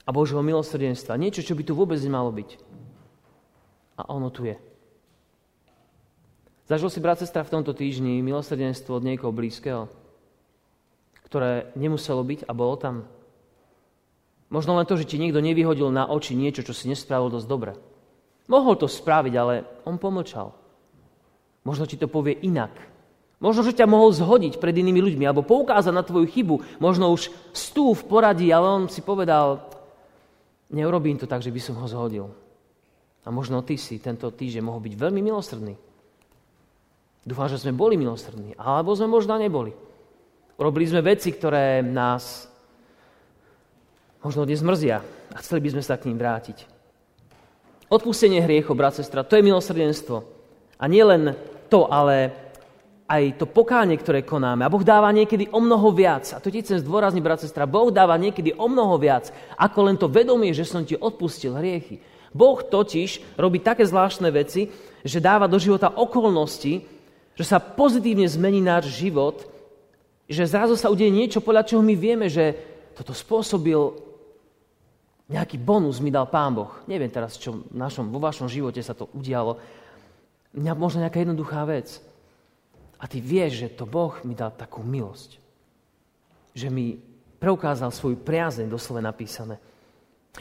a 0.02 0.10
Božieho 0.10 0.42
milosrdenstva. 0.42 1.20
Niečo, 1.20 1.46
čo 1.46 1.54
by 1.54 1.62
tu 1.62 1.78
vôbec 1.78 2.02
nemalo 2.02 2.34
byť. 2.34 2.50
A 3.98 4.14
ono 4.14 4.30
tu 4.30 4.46
je. 4.46 4.56
Zažil 6.68 6.92
si, 6.92 7.00
brat, 7.00 7.18
sestra, 7.18 7.48
v 7.48 7.54
tomto 7.58 7.72
týždni 7.72 8.20
milosrdenstvo 8.22 9.00
od 9.00 9.08
niekoho 9.08 9.32
blízkeho, 9.32 9.88
ktoré 11.26 11.72
nemuselo 11.80 12.22
byť 12.22 12.46
a 12.46 12.52
bolo 12.52 12.76
tam? 12.76 12.96
Možno 14.48 14.76
len 14.80 14.88
to, 14.88 14.96
že 14.96 15.08
ti 15.08 15.20
niekto 15.20 15.44
nevyhodil 15.44 15.92
na 15.92 16.08
oči 16.08 16.36
niečo, 16.36 16.64
čo 16.64 16.72
si 16.72 16.88
nespravil 16.88 17.32
dosť 17.32 17.48
dobre. 17.48 17.72
Mohol 18.48 18.80
to 18.80 18.88
spraviť, 18.88 19.34
ale 19.36 19.68
on 19.84 20.00
pomlčal. 20.00 20.56
Možno 21.68 21.84
ti 21.84 22.00
to 22.00 22.08
povie 22.08 22.36
inak. 22.48 22.72
Možno, 23.44 23.62
že 23.62 23.76
ťa 23.76 23.92
mohol 23.92 24.16
zhodiť 24.16 24.58
pred 24.58 24.72
inými 24.72 25.04
ľuďmi 25.04 25.28
alebo 25.28 25.44
poukázať 25.44 25.94
na 25.94 26.02
tvoju 26.02 26.26
chybu. 26.32 26.56
Možno 26.80 27.12
už 27.12 27.28
stú 27.52 27.92
v 27.92 28.08
poradí, 28.08 28.48
ale 28.50 28.66
on 28.66 28.84
si 28.88 29.04
povedal, 29.04 29.68
neurobím 30.72 31.20
to 31.20 31.28
tak, 31.28 31.44
že 31.44 31.52
by 31.52 31.60
som 31.60 31.76
ho 31.76 31.86
zhodil. 31.86 32.32
A 33.28 33.30
možno 33.30 33.60
ty 33.60 33.76
si 33.76 34.00
tento 34.00 34.32
týždeň 34.32 34.64
mohol 34.64 34.80
byť 34.88 34.94
veľmi 34.96 35.20
milosrdný. 35.20 35.76
Dúfam, 37.28 37.52
že 37.52 37.60
sme 37.60 37.76
boli 37.76 38.00
milosrdní, 38.00 38.56
alebo 38.56 38.96
sme 38.96 39.12
možno 39.12 39.36
neboli. 39.36 39.76
Robili 40.56 40.88
sme 40.88 41.04
veci, 41.04 41.36
ktoré 41.36 41.84
nás 41.84 42.48
možno 44.24 44.48
dnes 44.48 44.64
mrzia 44.64 45.04
a 45.36 45.38
chceli 45.44 45.60
by 45.60 45.70
sme 45.76 45.84
sa 45.84 46.00
k 46.00 46.08
ním 46.08 46.16
vrátiť. 46.16 46.64
Odpustenie 47.92 48.40
hriechov, 48.40 48.80
brat, 48.80 48.96
sestra, 48.96 49.28
to 49.28 49.36
je 49.36 49.44
milosrdenstvo. 49.44 50.24
A 50.80 50.88
nie 50.88 51.04
len 51.04 51.36
to, 51.68 51.84
ale 51.92 52.32
aj 53.12 53.44
to 53.44 53.46
pokánie, 53.48 54.00
ktoré 54.00 54.24
konáme. 54.24 54.64
A 54.64 54.72
Boh 54.72 54.88
dáva 54.88 55.12
niekedy 55.12 55.52
o 55.52 55.60
mnoho 55.60 55.92
viac. 55.92 56.32
A 56.32 56.40
to 56.40 56.48
ti 56.48 56.64
chcem 56.64 56.80
zdôrazniť, 56.80 57.24
brat, 57.24 57.44
sestra. 57.44 57.68
Boh 57.68 57.92
dáva 57.92 58.16
niekedy 58.16 58.56
o 58.56 58.72
mnoho 58.72 58.96
viac, 58.96 59.36
ako 59.60 59.80
len 59.84 60.00
to 60.00 60.08
vedomie, 60.08 60.56
že 60.56 60.64
som 60.64 60.88
ti 60.88 60.96
odpustil 60.96 61.60
hriechy. 61.60 62.00
Boh 62.36 62.60
totiž 62.64 63.40
robí 63.40 63.64
také 63.64 63.88
zvláštne 63.88 64.32
veci, 64.32 64.72
že 65.04 65.24
dáva 65.24 65.48
do 65.48 65.56
života 65.60 65.94
okolnosti, 65.94 66.84
že 67.38 67.46
sa 67.46 67.62
pozitívne 67.62 68.28
zmení 68.28 68.60
náš 68.60 68.92
život, 68.98 69.46
že 70.28 70.44
zrazu 70.44 70.76
sa 70.76 70.92
udeje 70.92 71.14
niečo, 71.14 71.40
podľa 71.40 71.64
čoho 71.64 71.82
my 71.86 71.96
vieme, 71.96 72.28
že 72.28 72.58
toto 72.98 73.16
spôsobil 73.16 73.80
nejaký 75.28 75.60
bonus 75.60 76.00
mi 76.00 76.08
dal 76.08 76.28
Pán 76.32 76.56
Boh. 76.56 76.72
Neviem 76.88 77.12
teraz, 77.12 77.36
čo 77.36 77.64
v 77.68 77.76
našom, 77.76 78.12
vo 78.12 78.20
vašom 78.20 78.48
živote 78.48 78.80
sa 78.80 78.96
to 78.96 79.12
udialo. 79.12 79.60
Možno 80.56 81.04
nejaká 81.04 81.20
jednoduchá 81.20 81.68
vec. 81.68 82.00
A 82.98 83.06
ty 83.06 83.20
vieš, 83.20 83.62
že 83.62 83.76
to 83.76 83.84
Boh 83.86 84.16
mi 84.24 84.34
dal 84.34 84.56
takú 84.56 84.82
milosť. 84.82 85.38
Že 86.56 86.68
mi 86.72 86.98
preukázal 87.38 87.94
svoju 87.94 88.18
priazeň, 88.18 88.72
doslove 88.72 89.04
napísané. 89.04 89.62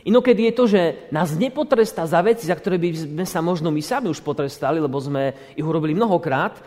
Inokedy 0.05 0.53
je 0.53 0.55
to, 0.55 0.65
že 0.69 0.83
nás 1.09 1.33
nepotrestá 1.35 2.05
za 2.05 2.21
veci, 2.21 2.47
za 2.47 2.55
ktoré 2.55 2.77
by 2.77 2.89
sme 2.95 3.25
sa 3.25 3.41
možno 3.41 3.73
my 3.73 3.81
sami 3.81 4.13
už 4.13 4.21
potrestali, 4.21 4.77
lebo 4.77 5.01
sme 5.01 5.55
ich 5.57 5.65
urobili 5.65 5.97
mnohokrát, 5.97 6.61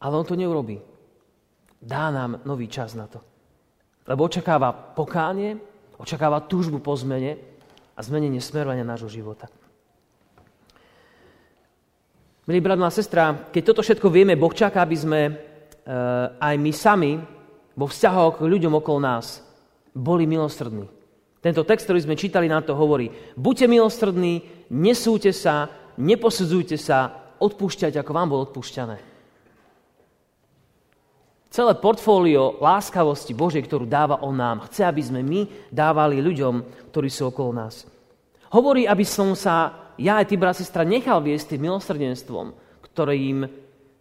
ale 0.00 0.14
on 0.16 0.24
to 0.24 0.34
neurobí. 0.38 0.80
Dá 1.76 2.08
nám 2.08 2.40
nový 2.48 2.66
čas 2.72 2.96
na 2.96 3.04
to. 3.04 3.20
Lebo 4.08 4.26
očakáva 4.26 4.72
pokánie, 4.72 5.60
očakáva 6.00 6.40
túžbu 6.46 6.80
po 6.80 6.96
zmene 6.96 7.36
a 7.92 8.00
zmenenie 8.00 8.40
smerovania 8.40 8.86
nášho 8.86 9.12
života. 9.12 9.50
Milí 12.46 12.62
brat, 12.62 12.78
a 12.78 12.94
sestra, 12.94 13.50
keď 13.50 13.62
toto 13.66 13.82
všetko 13.82 14.06
vieme, 14.06 14.38
Boh 14.38 14.54
čaká, 14.54 14.86
aby 14.86 14.94
sme 14.94 15.20
e, 15.26 15.32
aj 16.38 16.54
my 16.54 16.70
sami 16.70 17.18
vo 17.74 17.90
vzťahoch 17.90 18.38
k 18.38 18.46
ľuďom 18.46 18.78
okolo 18.78 19.02
nás 19.02 19.42
boli 19.90 20.30
milostrdní. 20.30 20.95
Tento 21.46 21.62
text, 21.62 21.86
ktorý 21.86 22.02
sme 22.02 22.18
čítali, 22.18 22.50
nám 22.50 22.66
to 22.66 22.74
hovorí. 22.74 23.06
Buďte 23.38 23.70
milostrdní, 23.70 24.66
nesúďte 24.66 25.30
sa, 25.30 25.70
neposudzujte 25.94 26.74
sa, 26.74 27.30
odpúšťajte, 27.38 28.02
ako 28.02 28.10
vám 28.10 28.28
bolo 28.34 28.50
odpúšťané. 28.50 28.98
Celé 31.46 31.72
portfólio 31.78 32.58
láskavosti 32.58 33.30
Božej, 33.30 33.62
ktorú 33.62 33.86
dáva 33.86 34.18
On 34.26 34.34
nám, 34.34 34.66
chce, 34.66 34.90
aby 34.90 34.98
sme 34.98 35.22
my 35.22 35.70
dávali 35.70 36.18
ľuďom, 36.18 36.66
ktorí 36.90 37.06
sú 37.06 37.30
okolo 37.30 37.54
nás. 37.54 37.86
Hovorí, 38.50 38.82
aby 38.90 39.06
som 39.06 39.30
sa, 39.38 39.94
ja 40.02 40.18
aj 40.18 40.26
ty, 40.26 40.34
brat, 40.34 40.58
sestra, 40.58 40.82
nechal 40.82 41.22
viesť 41.22 41.54
tým 41.54 41.70
milosrdenstvom, 41.70 42.58
ktoré, 42.90 43.14
im, 43.22 43.46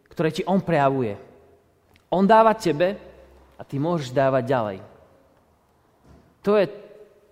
ktoré 0.09 0.33
ti 0.33 0.41
On 0.49 0.57
prejavuje. 0.57 1.13
On 2.09 2.25
dáva 2.25 2.57
tebe 2.57 2.97
a 3.53 3.61
ty 3.61 3.77
môžeš 3.77 4.09
dávať 4.09 4.43
ďalej. 4.49 4.77
To 6.41 6.57
je 6.57 6.84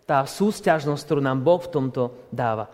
tá 0.03 0.23
súťažnosť, 0.27 1.03
ktorú 1.03 1.21
nám 1.23 1.39
Boh 1.43 1.59
v 1.59 1.71
tomto 1.71 2.27
dáva. 2.29 2.67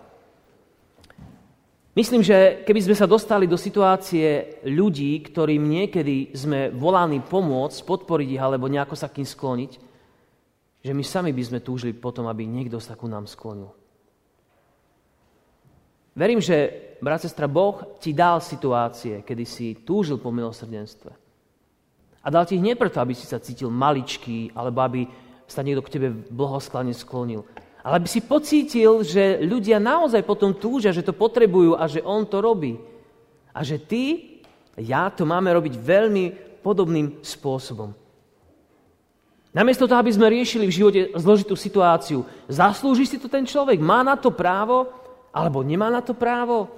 Myslím, 1.97 2.23
že 2.23 2.63
keby 2.63 2.79
sme 2.85 2.95
sa 2.95 3.09
dostali 3.09 3.43
do 3.49 3.59
situácie 3.59 4.61
ľudí, 4.63 5.19
ktorým 5.19 5.67
niekedy 5.67 6.31
sme 6.31 6.71
volaní 6.71 7.19
pomôcť, 7.19 7.83
podporiť 7.83 8.27
ich 8.37 8.41
alebo 8.41 8.71
nejako 8.71 8.95
sa 8.95 9.11
k 9.11 9.19
ním 9.19 9.27
skloniť, 9.27 9.71
že 10.79 10.95
my 10.95 11.03
sami 11.03 11.35
by 11.35 11.43
sme 11.43 11.59
túžili 11.59 11.91
potom, 11.91 12.29
aby 12.31 12.47
niekto 12.47 12.79
sa 12.79 12.95
ku 12.95 13.09
nám 13.09 13.27
sklonil. 13.27 13.73
Verím, 16.15 16.39
že, 16.39 16.95
brat, 17.03 17.23
sestra, 17.23 17.51
Boh 17.51 17.99
ti 17.99 18.15
dal 18.15 18.39
situácie, 18.39 19.23
kedy 19.23 19.43
si 19.43 19.67
túžil 19.83 20.19
po 20.19 20.31
milosrdenstve. 20.31 21.11
A 22.23 22.27
dal 22.27 22.43
ti 22.43 22.59
ich 22.59 22.63
nie 22.63 22.75
preto, 22.79 22.99
aby 22.99 23.15
si 23.15 23.27
sa 23.27 23.39
cítil 23.39 23.71
maličký, 23.71 24.51
alebo 24.55 24.83
aby 24.83 25.07
sa 25.49 25.65
niekto 25.65 25.81
k 25.81 25.93
tebe 25.97 26.07
blahosklane 26.29 26.93
sklonil, 26.93 27.43
ale 27.79 28.03
by 28.03 28.07
si 28.11 28.21
pocítil, 28.21 29.01
že 29.01 29.39
ľudia 29.39 29.79
naozaj 29.79 30.21
potom 30.27 30.51
túžia, 30.53 30.91
že 30.91 31.03
to 31.03 31.15
potrebujú 31.15 31.79
a 31.79 31.87
že 31.87 32.03
on 32.03 32.27
to 32.27 32.43
robí. 32.43 32.75
A 33.55 33.63
že 33.63 33.79
ty, 33.79 34.03
ja 34.75 35.07
to 35.09 35.23
máme 35.23 35.49
robiť 35.55 35.73
veľmi 35.79 36.25
podobným 36.59 37.23
spôsobom. 37.23 37.95
Namiesto 39.49 39.89
toho, 39.89 39.97
aby 39.97 40.13
sme 40.13 40.29
riešili 40.29 40.69
v 40.69 40.75
živote 40.75 41.01
zložitú 41.17 41.57
situáciu, 41.57 42.21
zaslúži 42.45 43.09
si 43.09 43.17
to 43.17 43.25
ten 43.25 43.47
človek, 43.47 43.81
má 43.81 44.05
na 44.05 44.13
to 44.13 44.29
právo, 44.29 44.85
alebo 45.33 45.65
nemá 45.65 45.89
na 45.89 46.05
to 46.05 46.13
právo. 46.13 46.69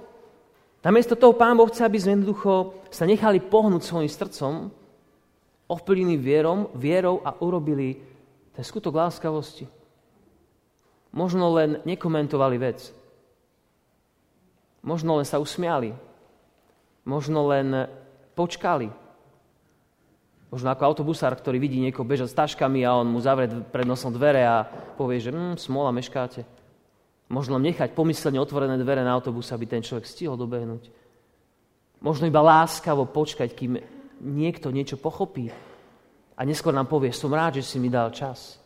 Namiesto 0.80 1.12
toho 1.12 1.36
Pán 1.36 1.60
Boh 1.60 1.68
chce, 1.68 1.84
aby 1.84 2.00
sme 2.00 2.16
jednoducho 2.16 2.80
sa 2.88 3.04
nechali 3.04 3.44
pohnúť 3.44 3.82
svojim 3.84 4.08
srdcom, 4.08 4.72
ovplyvnení 5.68 6.16
vierom, 6.16 6.72
vierou 6.72 7.20
a 7.22 7.36
urobili 7.44 8.11
ten 8.52 8.64
skutok 8.64 8.94
láskavosti 8.94 9.82
možno 11.12 11.52
len 11.52 11.78
nekomentovali 11.84 12.56
vec. 12.56 12.80
Možno 14.82 15.20
len 15.20 15.28
sa 15.28 15.38
usmiali. 15.38 15.94
Možno 17.06 17.46
len 17.46 17.86
počkali. 18.34 18.90
Možno 20.50 20.68
ako 20.68 20.82
autobusár, 20.84 21.32
ktorý 21.32 21.56
vidí 21.56 21.80
niekoho 21.80 22.04
bežať 22.04 22.28
s 22.32 22.38
taškami 22.38 22.84
a 22.84 22.98
on 22.98 23.08
mu 23.08 23.22
zavrie 23.22 23.48
pred 23.48 23.88
nosom 23.88 24.12
dvere 24.12 24.44
a 24.44 24.66
povie, 24.98 25.22
že 25.22 25.32
hm, 25.32 25.56
smola, 25.56 25.94
meškáte. 25.94 26.44
Možno 27.32 27.56
nechať 27.56 27.96
pomyslene 27.96 28.36
otvorené 28.36 28.76
dvere 28.76 29.00
na 29.00 29.16
autobus, 29.16 29.48
aby 29.48 29.64
ten 29.64 29.80
človek 29.80 30.04
stihol 30.04 30.36
dobehnúť. 30.36 30.92
Možno 32.04 32.28
iba 32.28 32.44
láskavo 32.44 33.08
počkať, 33.08 33.48
kým 33.56 33.80
niekto 34.20 34.68
niečo 34.68 35.00
pochopí 35.00 35.48
a 36.36 36.40
neskôr 36.42 36.72
nám 36.72 36.88
povie, 36.88 37.12
som 37.12 37.32
rád, 37.32 37.60
že 37.60 37.64
si 37.64 37.76
mi 37.76 37.92
dal 37.92 38.08
čas. 38.10 38.62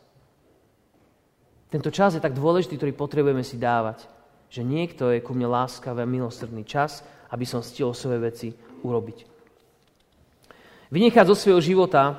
Tento 1.67 1.91
čas 1.91 2.15
je 2.15 2.23
tak 2.23 2.33
dôležitý, 2.33 2.79
ktorý 2.79 2.93
potrebujeme 2.95 3.43
si 3.43 3.59
dávať. 3.59 4.07
Že 4.47 4.63
niekto 4.63 5.11
je 5.11 5.21
ku 5.21 5.35
mne 5.35 5.51
láskavý 5.51 6.07
a 6.07 6.09
milosrdný 6.09 6.63
čas, 6.63 7.03
aby 7.35 7.43
som 7.43 7.61
stihol 7.61 7.91
svoje 7.91 8.23
veci 8.23 8.49
urobiť. 8.87 9.19
Vynechať 10.95 11.27
zo 11.27 11.35
svojho 11.35 11.59
života 11.59 12.15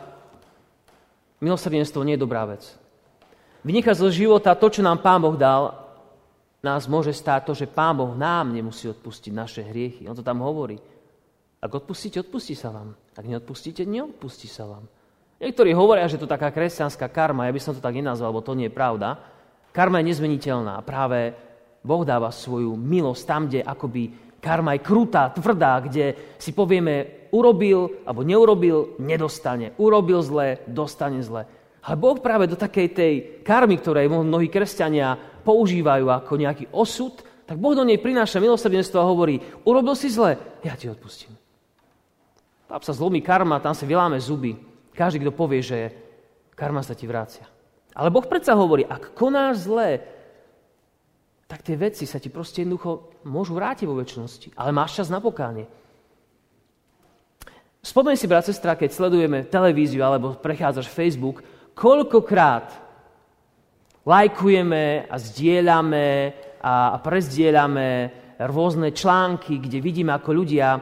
milosrdenstvo 1.39 2.04
nie 2.04 2.20
je 2.20 2.24
dobrá 2.27 2.44
vec. 2.44 2.68
Vynechať 3.63 3.96
zo 3.96 4.12
života 4.12 4.51
to, 4.60 4.68
čo 4.68 4.84
nám 4.84 5.00
Pán 5.00 5.24
Boh 5.24 5.39
dal, 5.39 5.72
nás 6.60 6.84
môže 6.92 7.16
stáť 7.16 7.48
to, 7.48 7.54
že 7.56 7.72
Pán 7.72 7.96
Boh 7.96 8.12
nám 8.12 8.51
nemusí 8.51 8.92
odpustiť 8.92 9.32
naše 9.32 9.62
hriechy. 9.63 10.04
On 10.12 10.18
to 10.18 10.25
tam 10.25 10.44
hovorí. 10.44 10.75
Ak 11.63 11.72
odpustíte, 11.72 12.20
odpustí 12.20 12.54
sa 12.54 12.75
vám. 12.75 12.92
Ak 13.16 13.24
neodpustíte, 13.24 13.88
neodpustí 13.88 14.51
sa 14.51 14.68
vám. 14.68 14.86
Niektorí 15.38 15.70
hovoria, 15.77 16.10
že 16.10 16.17
to 16.17 16.25
taká 16.25 16.50
kresťanská 16.50 17.13
karma, 17.13 17.46
ja 17.46 17.53
by 17.53 17.62
som 17.62 17.77
to 17.77 17.82
tak 17.82 17.94
nenazval, 17.94 18.34
lebo 18.34 18.41
to 18.41 18.58
nie 18.58 18.70
je 18.70 18.74
pravda. 18.74 19.22
Karma 19.70 20.01
je 20.01 20.10
nezmeniteľná. 20.10 20.82
Práve 20.82 21.38
Boh 21.86 22.01
dáva 22.01 22.34
svoju 22.34 22.74
milosť 22.74 23.24
tam, 23.29 23.46
kde 23.46 23.62
akoby 23.62 24.03
karma 24.41 24.74
je 24.74 24.82
krutá, 24.82 25.29
tvrdá, 25.29 25.77
kde 25.86 26.36
si 26.41 26.50
povieme, 26.58 27.29
urobil 27.29 28.01
alebo 28.10 28.25
neurobil, 28.25 28.98
nedostane. 28.98 29.77
Urobil 29.77 30.25
zle, 30.25 30.65
dostane 30.65 31.22
zle. 31.22 31.46
Ale 31.86 31.96
Boh 31.96 32.17
práve 32.17 32.50
do 32.50 32.58
takej 32.58 32.88
tej 32.91 33.13
karmy, 33.46 33.77
ktoré 33.77 34.10
mnohí 34.10 34.50
kresťania 34.50 35.15
používajú 35.46 36.10
ako 36.10 36.34
nejaký 36.36 36.65
osud, 36.74 37.24
tak 37.48 37.62
Boh 37.62 37.72
do 37.77 37.88
nej 37.88 38.01
prináša 38.01 38.44
milosrdenstvo 38.44 39.00
a 39.00 39.08
hovorí, 39.08 39.39
urobil 39.63 39.96
si 39.96 40.12
zle, 40.12 40.36
ja 40.65 40.75
ti 40.75 40.91
odpustím. 40.91 41.32
Tam 42.67 42.84
sa 42.84 42.91
zlomí 42.91 43.24
karma, 43.24 43.63
tam 43.63 43.72
sa 43.72 43.88
vyláme 43.88 44.20
zuby. 44.20 44.60
Každý, 44.98 45.22
kto 45.22 45.30
povie, 45.30 45.62
že 45.62 45.94
karma 46.58 46.82
sa 46.82 46.98
ti 46.98 47.06
vrácia. 47.06 47.46
Ale 47.94 48.10
Boh 48.10 48.25
predsa 48.25 48.58
hovorí, 48.58 48.82
ak 48.82 49.13
konáš 49.13 49.70
zlé, 49.70 50.01
tak 51.46 51.62
tie 51.62 51.77
veci 51.77 52.10
sa 52.10 52.18
ti 52.18 52.34
proste 52.34 52.66
jednoducho 52.66 53.22
môžu 53.30 53.54
vrátiť 53.54 53.86
vo 53.86 53.96
väčšnosti. 53.96 54.58
Ale 54.58 54.74
máš 54.74 54.98
čas 54.98 55.13
na 55.13 55.22
pokánie. 55.22 55.70
Spomeň 57.86 58.16
si, 58.20 58.27
brat, 58.27 58.44
sestra, 58.44 58.75
keď 58.75 58.89
sledujeme 58.92 59.48
televíziu 59.48 60.04
alebo 60.04 60.36
prechádzaš 60.36 60.92
Facebook, 60.92 61.39
koľkokrát 61.72 62.68
lajkujeme 64.04 65.08
a 65.08 65.16
zdieľame 65.16 66.36
a 66.60 67.00
prezdieľame 67.00 68.12
rôzne 68.44 68.92
články, 68.92 69.62
kde 69.62 69.80
vidíme, 69.80 70.12
ako 70.12 70.30
ľudia 70.36 70.77
e, 70.77 70.82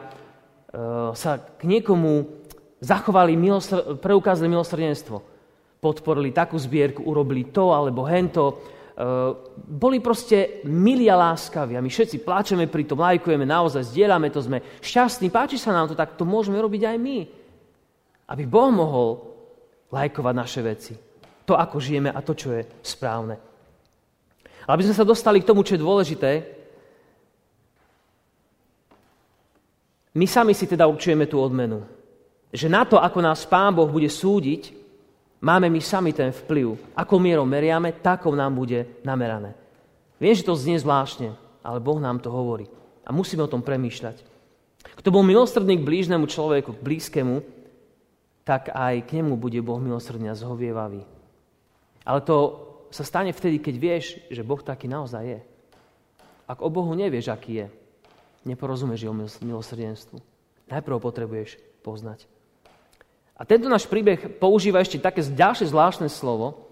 sa 1.14 1.38
k 1.38 1.62
niekomu 1.62 2.35
zachovali, 2.80 3.36
milostr- 3.36 3.96
preukázali 3.96 4.48
milosrdenstvo. 4.52 5.22
Podporili 5.80 6.32
takú 6.32 6.56
zbierku, 6.56 7.04
urobili 7.04 7.48
to 7.48 7.72
alebo 7.72 8.04
hento. 8.08 8.44
E, 8.48 8.52
boli 9.56 10.00
proste 10.00 10.64
milí 10.64 11.08
a 11.08 11.16
láskaví 11.16 11.76
a 11.76 11.84
my 11.84 11.88
všetci 11.88 12.24
pláčeme 12.24 12.64
pri 12.68 12.84
tom, 12.88 13.00
lajkujeme, 13.00 13.44
naozaj 13.44 13.92
zdieľame 13.92 14.32
to, 14.32 14.40
sme 14.40 14.60
šťastní, 14.80 15.28
páči 15.28 15.60
sa 15.60 15.72
nám 15.72 15.92
to, 15.92 15.94
tak 15.96 16.16
to 16.16 16.24
môžeme 16.24 16.56
robiť 16.60 16.82
aj 16.84 16.96
my. 16.96 17.18
Aby 18.26 18.44
Boh 18.48 18.72
mohol 18.72 19.36
lajkovať 19.92 20.34
naše 20.34 20.60
veci. 20.64 20.92
To, 21.46 21.54
ako 21.54 21.78
žijeme 21.78 22.10
a 22.10 22.18
to, 22.24 22.34
čo 22.34 22.50
je 22.50 22.66
správne. 22.82 23.38
Aby 24.66 24.82
sme 24.82 24.98
sa 24.98 25.06
dostali 25.06 25.38
k 25.38 25.46
tomu, 25.46 25.62
čo 25.62 25.78
je 25.78 25.84
dôležité, 25.86 26.30
my 30.16 30.26
sami 30.26 30.56
si 30.56 30.66
teda 30.66 30.88
určujeme 30.88 31.28
tú 31.28 31.38
odmenu. 31.38 31.95
Že 32.56 32.72
na 32.72 32.88
to, 32.88 32.96
ako 32.96 33.20
nás 33.20 33.44
Pán 33.44 33.76
Boh 33.76 33.84
bude 33.84 34.08
súdiť, 34.08 34.72
máme 35.44 35.68
my 35.68 35.76
sami 35.84 36.16
ten 36.16 36.32
vplyv. 36.32 36.96
Ako 36.96 37.20
mierou 37.20 37.44
meriame, 37.44 37.92
takou 38.00 38.32
nám 38.32 38.56
bude 38.56 39.04
namerané. 39.04 39.52
Viem, 40.16 40.32
že 40.32 40.48
to 40.48 40.56
znie 40.56 40.80
zvláštne, 40.80 41.36
ale 41.60 41.84
Boh 41.84 42.00
nám 42.00 42.16
to 42.24 42.32
hovorí. 42.32 42.64
A 43.04 43.12
musíme 43.12 43.44
o 43.44 43.52
tom 43.52 43.60
premýšľať. 43.60 44.24
Kto 44.96 45.12
bol 45.12 45.20
milostredný 45.20 45.76
k 45.76 45.84
blížnemu 45.84 46.24
človeku, 46.24 46.80
k 46.80 46.80
blízkemu, 46.80 47.44
tak 48.48 48.72
aj 48.72 49.04
k 49.04 49.20
nemu 49.20 49.36
bude 49.36 49.60
Boh 49.60 49.76
milosrdný 49.76 50.32
a 50.32 50.38
zhovievavý. 50.38 51.04
Ale 52.08 52.20
to 52.24 52.64
sa 52.88 53.04
stane 53.04 53.36
vtedy, 53.36 53.60
keď 53.60 53.74
vieš, 53.76 54.16
že 54.32 54.40
Boh 54.40 54.64
taký 54.64 54.88
naozaj 54.88 55.24
je. 55.28 55.40
Ak 56.48 56.64
o 56.64 56.72
Bohu 56.72 56.96
nevieš, 56.96 57.28
aký 57.28 57.60
je, 57.60 57.66
neporozumieš 58.48 59.04
jeho 59.04 59.14
milosrdenstvu. 59.44 60.16
Najprv 60.72 60.96
potrebuješ 61.02 61.60
poznať. 61.84 62.35
A 63.36 63.44
tento 63.44 63.68
náš 63.68 63.84
príbeh 63.84 64.40
používa 64.40 64.80
ešte 64.80 64.96
také 64.96 65.20
ďalšie 65.20 65.68
zvláštne 65.68 66.08
slovo, 66.08 66.66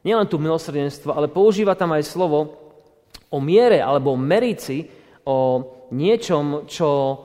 nielen 0.00 0.24
tu 0.24 0.40
milosrdenstvo, 0.40 1.12
ale 1.12 1.28
používa 1.28 1.76
tam 1.76 1.92
aj 1.92 2.08
slovo 2.08 2.56
o 3.28 3.38
miere 3.42 3.84
alebo 3.84 4.16
o 4.16 4.20
merici, 4.20 4.88
o 5.28 5.60
niečom, 5.92 6.64
čo 6.64 7.20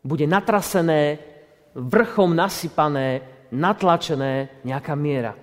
bude 0.00 0.24
natrasené, 0.24 1.20
vrchom 1.74 2.32
nasypané, 2.32 3.20
natlačené 3.50 4.62
nejaká 4.62 4.94
miera. 4.94 5.34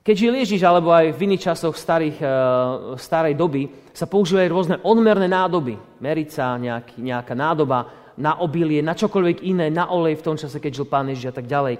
Keď 0.00 0.14
žil 0.16 0.32
Ježiš, 0.32 0.64
alebo 0.64 0.96
aj 0.96 1.12
v 1.12 1.22
iných 1.28 1.44
časoch 1.52 1.76
starých, 1.76 2.18
uh, 2.24 2.30
starej 2.96 3.36
doby, 3.36 3.68
sa 3.92 4.08
používajú 4.08 4.48
rôzne 4.48 4.76
odmerné 4.80 5.28
nádoby. 5.28 5.76
Merica, 6.00 6.56
nejaký, 6.56 7.04
nejaká 7.04 7.36
nádoba 7.36 7.99
na 8.18 8.40
obilie, 8.40 8.82
na 8.82 8.96
čokoľvek 8.96 9.46
iné, 9.46 9.70
na 9.70 9.92
olej 9.92 10.18
v 10.18 10.24
tom 10.26 10.36
čase, 10.38 10.58
keď 10.58 10.72
žil 10.82 10.86
pán 10.88 11.06
Ježiš 11.06 11.30
a 11.30 11.36
tak 11.36 11.46
ďalej. 11.46 11.76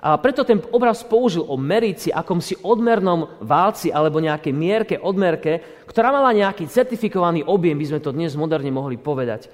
A 0.00 0.16
preto 0.16 0.48
ten 0.48 0.64
obraz 0.72 1.04
použil 1.04 1.44
o 1.44 1.60
merici, 1.60 2.08
akom 2.08 2.40
si 2.40 2.56
odmernom 2.56 3.40
válci 3.44 3.92
alebo 3.92 4.16
nejakej 4.16 4.52
mierke, 4.56 4.94
odmerke, 4.96 5.84
ktorá 5.84 6.08
mala 6.08 6.32
nejaký 6.32 6.64
certifikovaný 6.64 7.44
objem, 7.44 7.76
by 7.76 7.86
sme 7.86 8.00
to 8.00 8.16
dnes 8.16 8.32
moderne 8.32 8.72
mohli 8.72 8.96
povedať. 8.96 9.52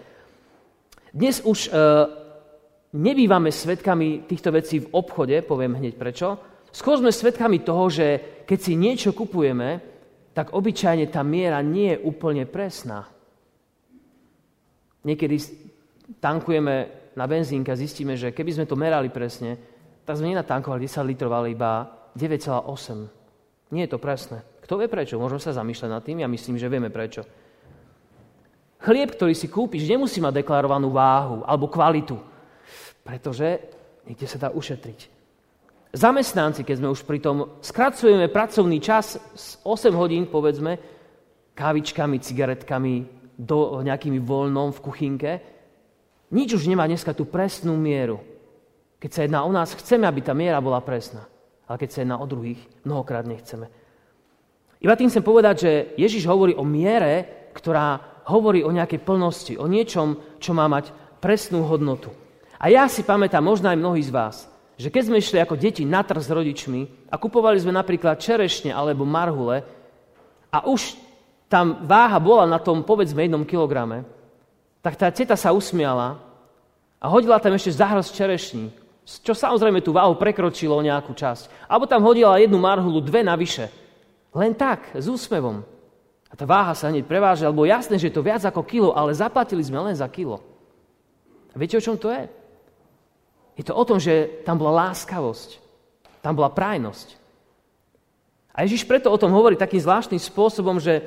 Dnes 1.10 1.42
už 1.42 1.66
e, 1.66 1.70
nebývame 2.94 3.50
svetkami 3.50 4.30
týchto 4.30 4.54
vecí 4.54 4.86
v 4.86 4.90
obchode, 4.94 5.34
poviem 5.42 5.82
hneď 5.82 5.98
prečo, 5.98 6.38
Skôr 6.76 7.00
sme 7.00 7.08
svedkami 7.08 7.64
toho, 7.64 7.88
že 7.88 8.06
keď 8.44 8.58
si 8.60 8.76
niečo 8.76 9.16
kupujeme, 9.16 9.80
tak 10.36 10.52
obyčajne 10.52 11.08
tá 11.08 11.24
miera 11.24 11.64
nie 11.64 11.96
je 11.96 12.02
úplne 12.04 12.44
presná. 12.44 13.08
Niekedy 15.00 15.36
tankujeme 16.20 16.74
na 17.16 17.24
benzínke 17.24 17.72
a 17.72 17.78
zistíme, 17.78 18.16
že 18.16 18.32
keby 18.32 18.50
sme 18.56 18.66
to 18.68 18.76
merali 18.76 19.08
presne, 19.08 19.56
tak 20.04 20.20
sme 20.20 20.32
nenatankovali 20.32 20.84
10 20.86 21.10
litrov, 21.10 21.32
ale 21.32 21.56
iba 21.56 21.88
9,8. 22.14 23.72
Nie 23.74 23.88
je 23.88 23.92
to 23.92 23.98
presné. 23.98 24.44
Kto 24.62 24.78
vie 24.78 24.86
prečo? 24.86 25.18
Môžeme 25.18 25.42
sa 25.42 25.56
zamýšľať 25.56 25.90
nad 25.90 26.02
tým, 26.02 26.22
ja 26.22 26.28
myslím, 26.30 26.58
že 26.58 26.70
vieme 26.70 26.90
prečo. 26.90 27.26
Chlieb, 28.82 29.16
ktorý 29.16 29.34
si 29.34 29.50
kúpiš, 29.50 29.88
nemusí 29.88 30.22
mať 30.22 30.44
deklarovanú 30.44 30.92
váhu 30.92 31.42
alebo 31.42 31.66
kvalitu, 31.66 32.20
pretože 33.02 33.58
niekde 34.06 34.26
sa 34.28 34.38
dá 34.46 34.48
ušetriť. 34.54 35.16
Zamestnanci, 35.96 36.60
keď 36.60 36.76
sme 36.76 36.92
už 36.92 37.08
pri 37.08 37.18
tom, 37.24 37.56
skracujeme 37.64 38.28
pracovný 38.28 38.78
čas 38.84 39.16
z 39.16 39.46
8 39.64 39.96
hodín, 39.96 40.28
povedzme, 40.28 40.76
kávičkami, 41.56 42.20
cigaretkami, 42.20 42.94
do, 43.36 43.84
nejakými 43.84 44.20
voľnom 44.20 44.72
v 44.72 44.82
kuchynke. 44.82 45.32
Nič 46.36 46.52
už 46.52 46.68
nemá 46.68 46.84
dneska 46.84 47.16
tú 47.16 47.24
presnú 47.24 47.72
mieru. 47.80 48.20
Keď 49.00 49.10
sa 49.10 49.24
jedná 49.24 49.40
o 49.40 49.48
nás, 49.48 49.72
chceme, 49.72 50.04
aby 50.04 50.20
tá 50.20 50.36
miera 50.36 50.60
bola 50.60 50.84
presná. 50.84 51.24
Ale 51.64 51.80
keď 51.80 51.88
sa 51.88 52.00
jedná 52.04 52.20
o 52.20 52.28
druhých, 52.28 52.60
mnohokrát 52.84 53.24
nechceme. 53.24 53.72
Iba 54.84 54.92
tým 55.00 55.08
chcem 55.08 55.24
povedať, 55.24 55.56
že 55.64 55.72
Ježiš 55.96 56.28
hovorí 56.28 56.52
o 56.52 56.60
miere, 56.60 57.48
ktorá 57.56 58.20
hovorí 58.28 58.60
o 58.60 58.74
nejakej 58.74 59.00
plnosti, 59.00 59.56
o 59.56 59.64
niečom, 59.64 60.36
čo 60.36 60.52
má 60.52 60.68
mať 60.68 60.92
presnú 61.24 61.64
hodnotu. 61.64 62.12
A 62.60 62.68
ja 62.68 62.84
si 62.84 63.00
pamätám, 63.00 63.40
možno 63.40 63.72
aj 63.72 63.80
mnohí 63.80 64.04
z 64.04 64.12
vás, 64.12 64.44
že 64.76 64.92
keď 64.92 65.02
sme 65.08 65.20
išli 65.24 65.40
ako 65.40 65.56
deti 65.56 65.88
na 65.88 66.04
trh 66.04 66.20
s 66.20 66.28
rodičmi 66.28 67.08
a 67.08 67.16
kupovali 67.16 67.56
sme 67.56 67.72
napríklad 67.72 68.20
čerešne 68.20 68.76
alebo 68.76 69.08
marhule 69.08 69.64
a 70.52 70.68
už 70.68 71.00
tam 71.48 71.88
váha 71.88 72.20
bola 72.20 72.44
na 72.44 72.60
tom 72.60 72.84
povedzme 72.84 73.24
jednom 73.24 73.48
kilograme, 73.48 74.04
tak 74.84 75.00
tá 75.00 75.08
teta 75.08 75.32
sa 75.32 75.56
usmiala 75.56 76.25
a 76.96 77.06
hodila 77.12 77.36
tam 77.38 77.52
ešte 77.52 77.76
zahroz 77.76 78.10
čerešní, 78.12 78.72
čo 79.04 79.32
samozrejme 79.36 79.84
tú 79.84 79.94
váhu 79.94 80.16
prekročilo 80.18 80.80
nejakú 80.82 81.12
časť. 81.14 81.70
Alebo 81.70 81.86
tam 81.86 82.02
hodila 82.02 82.40
jednu 82.40 82.58
marhulu, 82.58 82.98
dve 83.04 83.22
navyše. 83.22 83.70
Len 84.34 84.52
tak, 84.52 84.92
s 84.96 85.06
úsmevom. 85.06 85.62
A 86.26 86.34
tá 86.34 86.42
váha 86.42 86.74
sa 86.74 86.90
hneď 86.90 87.06
preváža, 87.06 87.48
lebo 87.48 87.68
jasné, 87.68 87.96
že 87.96 88.10
je 88.10 88.16
to 88.18 88.26
viac 88.26 88.42
ako 88.42 88.66
kilo, 88.66 88.90
ale 88.92 89.14
zaplatili 89.14 89.62
sme 89.62 89.78
len 89.80 89.94
za 89.94 90.08
kilo. 90.10 90.42
A 91.52 91.56
viete, 91.56 91.78
o 91.78 91.84
čom 91.84 91.96
to 91.96 92.12
je? 92.12 92.28
Je 93.56 93.64
to 93.64 93.72
o 93.72 93.84
tom, 93.88 93.96
že 93.96 94.44
tam 94.44 94.60
bola 94.60 94.90
láskavosť. 94.90 95.56
Tam 96.20 96.36
bola 96.36 96.52
prajnosť. 96.52 97.16
A 98.52 98.64
Ježiš 98.64 98.84
preto 98.84 99.08
o 99.08 99.20
tom 99.20 99.32
hovorí 99.32 99.56
takým 99.56 99.80
zvláštnym 99.80 100.20
spôsobom, 100.20 100.76
že 100.80 101.04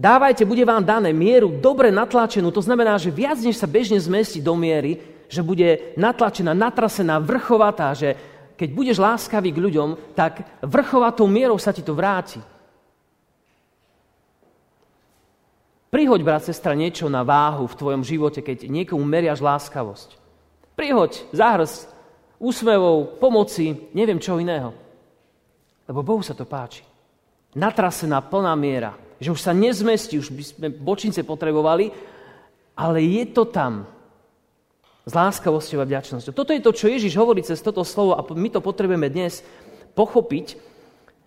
dávajte, 0.00 0.48
bude 0.48 0.64
vám 0.64 0.80
dané 0.80 1.12
mieru 1.12 1.52
dobre 1.60 1.92
natlačenú. 1.92 2.48
To 2.48 2.64
znamená, 2.64 2.96
že 2.96 3.12
viac 3.12 3.36
než 3.44 3.60
sa 3.60 3.68
bežne 3.68 4.00
zmestí 4.00 4.40
do 4.40 4.56
miery, 4.56 4.96
že 5.28 5.44
bude 5.44 5.92
natlačená, 6.00 6.56
natrasená, 6.56 7.20
vrchovatá, 7.20 7.92
že 7.92 8.16
keď 8.56 8.68
budeš 8.72 8.98
láskavý 8.98 9.52
k 9.52 9.62
ľuďom, 9.62 10.16
tak 10.16 10.42
vrchovatou 10.64 11.28
mierou 11.28 11.60
sa 11.60 11.76
ti 11.76 11.84
to 11.84 11.92
vráti. 11.92 12.40
Prihoď, 15.90 16.20
brat, 16.22 16.46
sestra, 16.46 16.72
niečo 16.72 17.10
na 17.10 17.26
váhu 17.26 17.66
v 17.66 17.78
tvojom 17.78 18.02
živote, 18.06 18.40
keď 18.40 18.70
niekomu 18.70 19.02
meriaš 19.02 19.42
láskavosť. 19.42 20.14
Prihoď, 20.78 21.26
zahrz, 21.34 21.90
úsmevou, 22.38 23.18
pomoci, 23.18 23.90
neviem 23.90 24.22
čo 24.22 24.38
iného. 24.38 24.70
Lebo 25.90 26.06
Bohu 26.06 26.22
sa 26.22 26.30
to 26.30 26.46
páči. 26.46 26.86
Natrasená 27.58 28.22
plná 28.22 28.54
miera, 28.54 28.94
že 29.20 29.28
už 29.28 29.40
sa 29.40 29.52
nezmestí, 29.52 30.16
už 30.16 30.32
by 30.32 30.42
sme 30.42 30.66
bočnice 30.72 31.20
potrebovali, 31.22 31.92
ale 32.72 32.98
je 33.04 33.24
to 33.28 33.44
tam. 33.44 33.84
S 35.04 35.12
láskavosťou 35.12 35.80
a 35.80 35.88
vďačnosťou. 35.88 36.32
Toto 36.32 36.52
je 36.56 36.64
to, 36.64 36.72
čo 36.72 36.88
Ježiš 36.88 37.16
hovorí 37.16 37.44
cez 37.44 37.60
toto 37.60 37.84
slovo 37.84 38.16
a 38.16 38.24
my 38.24 38.48
to 38.48 38.64
potrebujeme 38.64 39.12
dnes 39.12 39.44
pochopiť. 39.92 40.56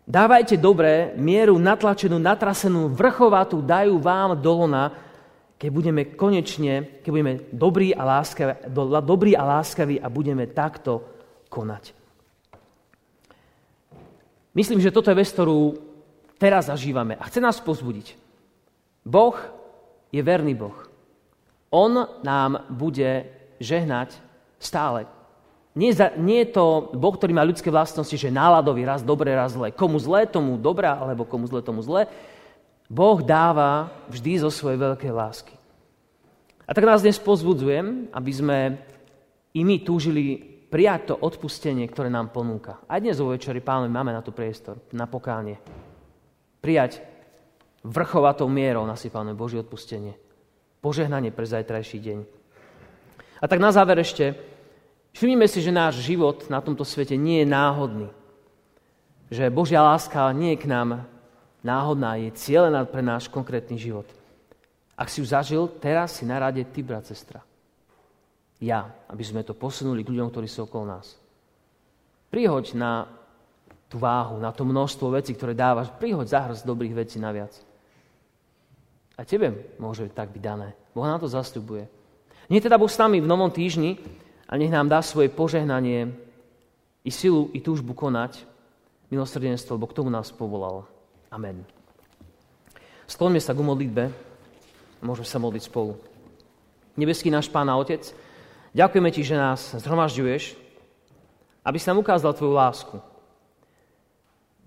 Dávajte 0.04 0.60
dobré, 0.60 1.16
mieru 1.16 1.56
natlačenú, 1.62 2.20
natrasenú, 2.20 2.92
vrchovatú 2.92 3.64
dajú 3.64 4.02
vám 4.02 4.36
dolona, 4.36 4.92
keď 5.56 5.70
budeme 5.72 6.02
konečne, 6.12 7.00
keď 7.02 7.10
budeme 7.14 7.34
dobrí 7.56 7.96
a, 7.96 8.04
láskaví, 8.04 8.68
dobrí 9.00 9.32
a 9.32 9.44
láskaví 9.48 9.96
a 9.96 10.12
budeme 10.12 10.44
takto 10.52 11.08
konať. 11.48 11.96
Myslím, 14.54 14.84
že 14.84 14.94
toto 14.94 15.10
je 15.10 15.18
vec, 15.18 15.30
ktorú 15.32 15.93
teraz 16.44 16.68
zažívame 16.68 17.16
a 17.16 17.24
chce 17.32 17.40
nás 17.40 17.64
pozbudiť. 17.64 18.20
Boh 19.08 19.40
je 20.12 20.20
verný 20.20 20.52
Boh. 20.60 20.76
On 21.72 22.04
nám 22.20 22.68
bude 22.68 23.24
žehnať 23.64 24.20
stále. 24.60 25.08
Nie, 25.74 25.96
za, 25.96 26.12
nie 26.20 26.44
je 26.44 26.54
to 26.54 26.92
Boh, 26.94 27.16
ktorý 27.16 27.32
má 27.32 27.48
ľudské 27.48 27.72
vlastnosti, 27.72 28.14
že 28.14 28.28
náladový, 28.28 28.84
raz 28.84 29.02
dobre, 29.02 29.32
raz 29.32 29.56
zle. 29.56 29.72
Komu 29.72 29.98
zle, 30.04 30.28
tomu 30.28 30.60
dobrá, 30.60 31.00
alebo 31.00 31.24
komu 31.24 31.48
zle, 31.48 31.64
tomu 31.64 31.80
zle. 31.80 32.12
Boh 32.92 33.24
dáva 33.24 33.90
vždy 34.12 34.44
zo 34.44 34.52
svojej 34.52 34.78
veľkej 34.78 35.10
lásky. 35.16 35.56
A 36.68 36.76
tak 36.76 36.86
nás 36.86 37.02
dnes 37.02 37.18
pozbudzujem, 37.18 38.12
aby 38.14 38.32
sme 38.36 38.58
i 39.56 39.66
my 39.66 39.82
túžili 39.82 40.38
prijať 40.70 41.10
to 41.10 41.16
odpustenie, 41.18 41.90
ktoré 41.90 42.12
nám 42.14 42.30
ponúka. 42.30 42.84
Aj 42.86 43.02
dnes 43.02 43.18
vo 43.18 43.34
večeri 43.34 43.66
pánovi 43.66 43.90
máme 43.90 44.14
na 44.14 44.22
to 44.22 44.30
priestor, 44.30 44.78
na 44.94 45.10
pokánie. 45.10 45.58
Prijať 46.64 47.04
vrchovatou 47.84 48.48
mierou 48.48 48.88
nasypané 48.88 49.36
Božie 49.36 49.60
odpustenie. 49.60 50.16
Požehnanie 50.80 51.36
pre 51.36 51.44
zajtrajší 51.44 52.00
deň. 52.00 52.20
A 53.44 53.46
tak 53.52 53.60
na 53.60 53.76
záver 53.76 54.00
ešte, 54.00 54.40
všimnime 55.12 55.52
si, 55.52 55.60
že 55.60 55.76
náš 55.76 56.00
život 56.00 56.48
na 56.48 56.64
tomto 56.64 56.88
svete 56.88 57.20
nie 57.20 57.44
je 57.44 57.52
náhodný. 57.52 58.08
Že 59.28 59.52
Božia 59.52 59.84
láska 59.84 60.32
nie 60.32 60.56
je 60.56 60.64
k 60.64 60.72
nám 60.72 61.04
náhodná, 61.60 62.16
je 62.16 62.32
cieľená 62.32 62.88
pre 62.88 63.04
náš 63.04 63.28
konkrétny 63.28 63.76
život. 63.76 64.08
Ak 64.96 65.12
si 65.12 65.20
ju 65.20 65.28
zažil, 65.28 65.68
teraz 65.84 66.16
si 66.16 66.24
na 66.24 66.40
rade 66.40 66.64
ty, 66.72 66.80
brat, 66.80 67.04
sestra 67.04 67.44
ja, 68.64 68.88
aby 69.12 69.24
sme 69.28 69.44
to 69.44 69.52
posunuli 69.52 70.08
k 70.08 70.12
ľuďom, 70.16 70.32
ktorí 70.32 70.48
sú 70.48 70.64
okolo 70.64 70.96
nás. 70.96 71.20
Prihoď 72.32 72.80
na 72.80 73.12
tú 73.94 74.02
váhu, 74.02 74.42
na 74.42 74.50
to 74.50 74.66
množstvo 74.66 75.14
vecí, 75.14 75.38
ktoré 75.38 75.54
dávaš, 75.54 75.94
prihoď 76.02 76.26
zahrz 76.34 76.66
dobrých 76.66 77.06
vecí 77.06 77.22
naviac. 77.22 77.54
A 79.14 79.22
tebe 79.22 79.78
môže 79.78 80.10
tak 80.10 80.34
byť 80.34 80.42
dané. 80.42 80.74
Boh 80.98 81.06
nám 81.06 81.22
to 81.22 81.30
zastupuje. 81.30 81.86
Nie 82.50 82.58
teda 82.58 82.82
Boh 82.82 82.90
s 82.90 82.98
nami 82.98 83.22
v 83.22 83.30
novom 83.30 83.54
týždni 83.54 84.02
a 84.50 84.58
nech 84.58 84.74
nám 84.74 84.90
dá 84.90 85.06
svoje 85.06 85.30
požehnanie 85.30 86.10
i 87.06 87.12
silu, 87.14 87.54
i 87.54 87.62
túžbu 87.62 87.94
konať 87.94 88.42
milosrdenstvo, 89.14 89.78
lebo 89.78 89.86
k 89.86 90.02
tomu 90.02 90.10
nás 90.10 90.34
povolal. 90.34 90.90
Amen. 91.30 91.62
Skloňme 93.06 93.38
sa 93.38 93.54
k 93.54 93.62
modlitbe. 93.62 94.10
Môžeme 95.06 95.30
sa 95.30 95.38
modliť 95.38 95.70
spolu. 95.70 96.02
Nebeský 96.98 97.30
náš 97.30 97.46
Pán 97.46 97.70
a 97.70 97.78
Otec, 97.78 98.02
Ďakujeme 98.74 99.14
Ti, 99.14 99.22
že 99.22 99.38
nás 99.38 99.78
zhromažďuješ, 99.78 100.58
aby 101.62 101.78
si 101.78 101.86
nám 101.86 102.02
ukázal 102.02 102.34
Tvoju 102.34 102.58
lásku. 102.58 103.13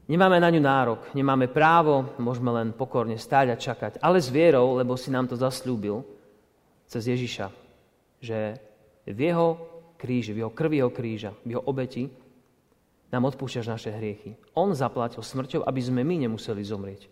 Nemáme 0.06 0.38
na 0.38 0.46
ňu 0.54 0.62
nárok, 0.62 1.00
nemáme 1.18 1.50
právo, 1.50 2.14
môžeme 2.22 2.54
len 2.54 2.70
pokorne 2.70 3.18
stáť 3.18 3.46
a 3.50 3.56
čakať, 3.58 3.92
ale 3.98 4.22
s 4.22 4.30
vierou, 4.30 4.78
lebo 4.78 4.94
si 4.94 5.10
nám 5.10 5.26
to 5.26 5.34
zasľúbil 5.34 6.06
cez 6.86 7.10
Ježiša, 7.10 7.50
že 8.22 8.54
v 9.02 9.18
jeho 9.18 9.58
kríži, 9.98 10.30
v 10.30 10.46
jeho 10.46 10.52
krvi 10.54 10.78
jeho 10.78 10.94
kríža, 10.94 11.34
v 11.42 11.58
jeho 11.58 11.62
obeti 11.66 12.06
nám 13.10 13.26
odpúšťaš 13.34 13.66
naše 13.66 13.90
hriechy. 13.90 14.38
On 14.54 14.70
zaplatil 14.70 15.26
smrťou, 15.26 15.66
aby 15.66 15.80
sme 15.82 16.06
my 16.06 16.22
nemuseli 16.22 16.62
zomrieť. 16.62 17.10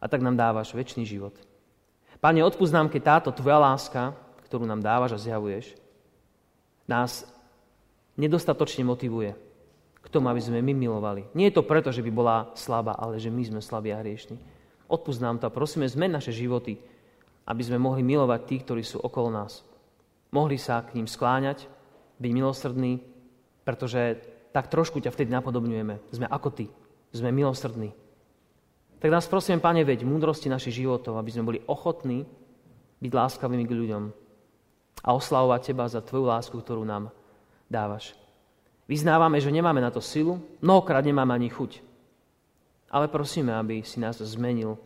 A 0.00 0.08
tak 0.08 0.24
nám 0.24 0.40
dávaš 0.40 0.72
väčší 0.72 1.04
život. 1.04 1.36
Pane, 2.16 2.40
odpúsť 2.40 2.72
nám, 2.72 2.88
keď 2.88 3.02
táto 3.02 3.30
Tvoja 3.36 3.60
láska, 3.60 4.16
ktorú 4.48 4.64
nám 4.64 4.80
dávaš 4.80 5.20
a 5.20 5.22
zjavuješ, 5.22 5.76
nás 6.88 7.28
nedostatočne 8.16 8.88
motivuje 8.88 9.36
k 10.02 10.10
tomu, 10.10 10.28
aby 10.28 10.42
sme 10.42 10.58
my 10.60 10.74
milovali. 10.74 11.30
Nie 11.32 11.48
je 11.48 11.56
to 11.56 11.66
preto, 11.66 11.94
že 11.94 12.02
by 12.02 12.10
bola 12.10 12.36
slabá, 12.58 12.98
ale 12.98 13.22
že 13.22 13.30
my 13.30 13.42
sme 13.46 13.60
slabí 13.62 13.94
a 13.94 14.02
hriešni. 14.02 14.36
Odpust 14.90 15.22
nám 15.22 15.38
to 15.38 15.48
a 15.48 15.54
prosíme, 15.54 15.86
zmen 15.86 16.12
naše 16.12 16.34
životy, 16.34 16.76
aby 17.46 17.62
sme 17.62 17.80
mohli 17.80 18.04
milovať 18.04 18.40
tých, 18.44 18.62
ktorí 18.66 18.82
sú 18.82 18.98
okolo 19.00 19.32
nás. 19.32 19.62
Mohli 20.34 20.58
sa 20.58 20.82
k 20.84 20.98
ním 20.98 21.08
skláňať, 21.08 21.70
byť 22.18 22.30
milosrdní, 22.34 23.00
pretože 23.64 24.20
tak 24.52 24.68
trošku 24.68 25.00
ťa 25.00 25.14
vtedy 25.14 25.32
napodobňujeme. 25.32 25.94
Sme 26.12 26.26
ako 26.28 26.48
ty. 26.52 26.66
Sme 27.14 27.32
milosrdní. 27.32 27.94
Tak 29.00 29.10
nás 29.10 29.26
prosím, 29.26 29.58
Pane, 29.58 29.82
veď 29.82 30.06
múdrosti 30.06 30.46
našich 30.46 30.84
životov, 30.84 31.18
aby 31.18 31.30
sme 31.32 31.48
boli 31.48 31.58
ochotní 31.66 32.28
byť 33.02 33.10
láskavými 33.10 33.66
k 33.66 33.74
ľuďom, 33.74 34.02
a 35.02 35.08
oslavovať 35.18 35.60
Teba 35.66 35.90
za 35.90 35.98
Tvoju 35.98 36.30
lásku, 36.30 36.54
ktorú 36.54 36.86
nám 36.86 37.10
dávaš. 37.66 38.14
Vyznávame, 38.90 39.38
že 39.38 39.54
nemáme 39.54 39.78
na 39.78 39.90
to 39.94 40.02
silu, 40.02 40.42
mnohokrát 40.58 41.06
nemáme 41.06 41.32
ani 41.34 41.48
chuť. 41.48 41.80
Ale 42.92 43.08
prosíme, 43.08 43.54
aby 43.54 43.80
si 43.86 44.02
nás 44.02 44.20
zmenil, 44.20 44.76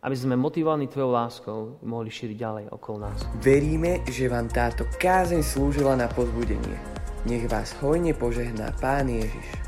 aby 0.00 0.16
sme 0.16 0.38
motivovaní 0.38 0.86
Tvojou 0.86 1.10
láskou 1.10 1.60
mohli 1.82 2.08
šíriť 2.08 2.36
ďalej 2.38 2.64
okolo 2.70 2.96
nás. 3.04 3.26
Veríme, 3.42 4.06
že 4.06 4.30
vám 4.30 4.48
táto 4.48 4.86
kázeň 4.96 5.42
slúžila 5.42 5.98
na 5.98 6.06
pozbudenie. 6.08 6.78
Nech 7.26 7.44
vás 7.50 7.74
hojne 7.82 8.14
požehná 8.14 8.72
Pán 8.78 9.10
Ježiš. 9.10 9.67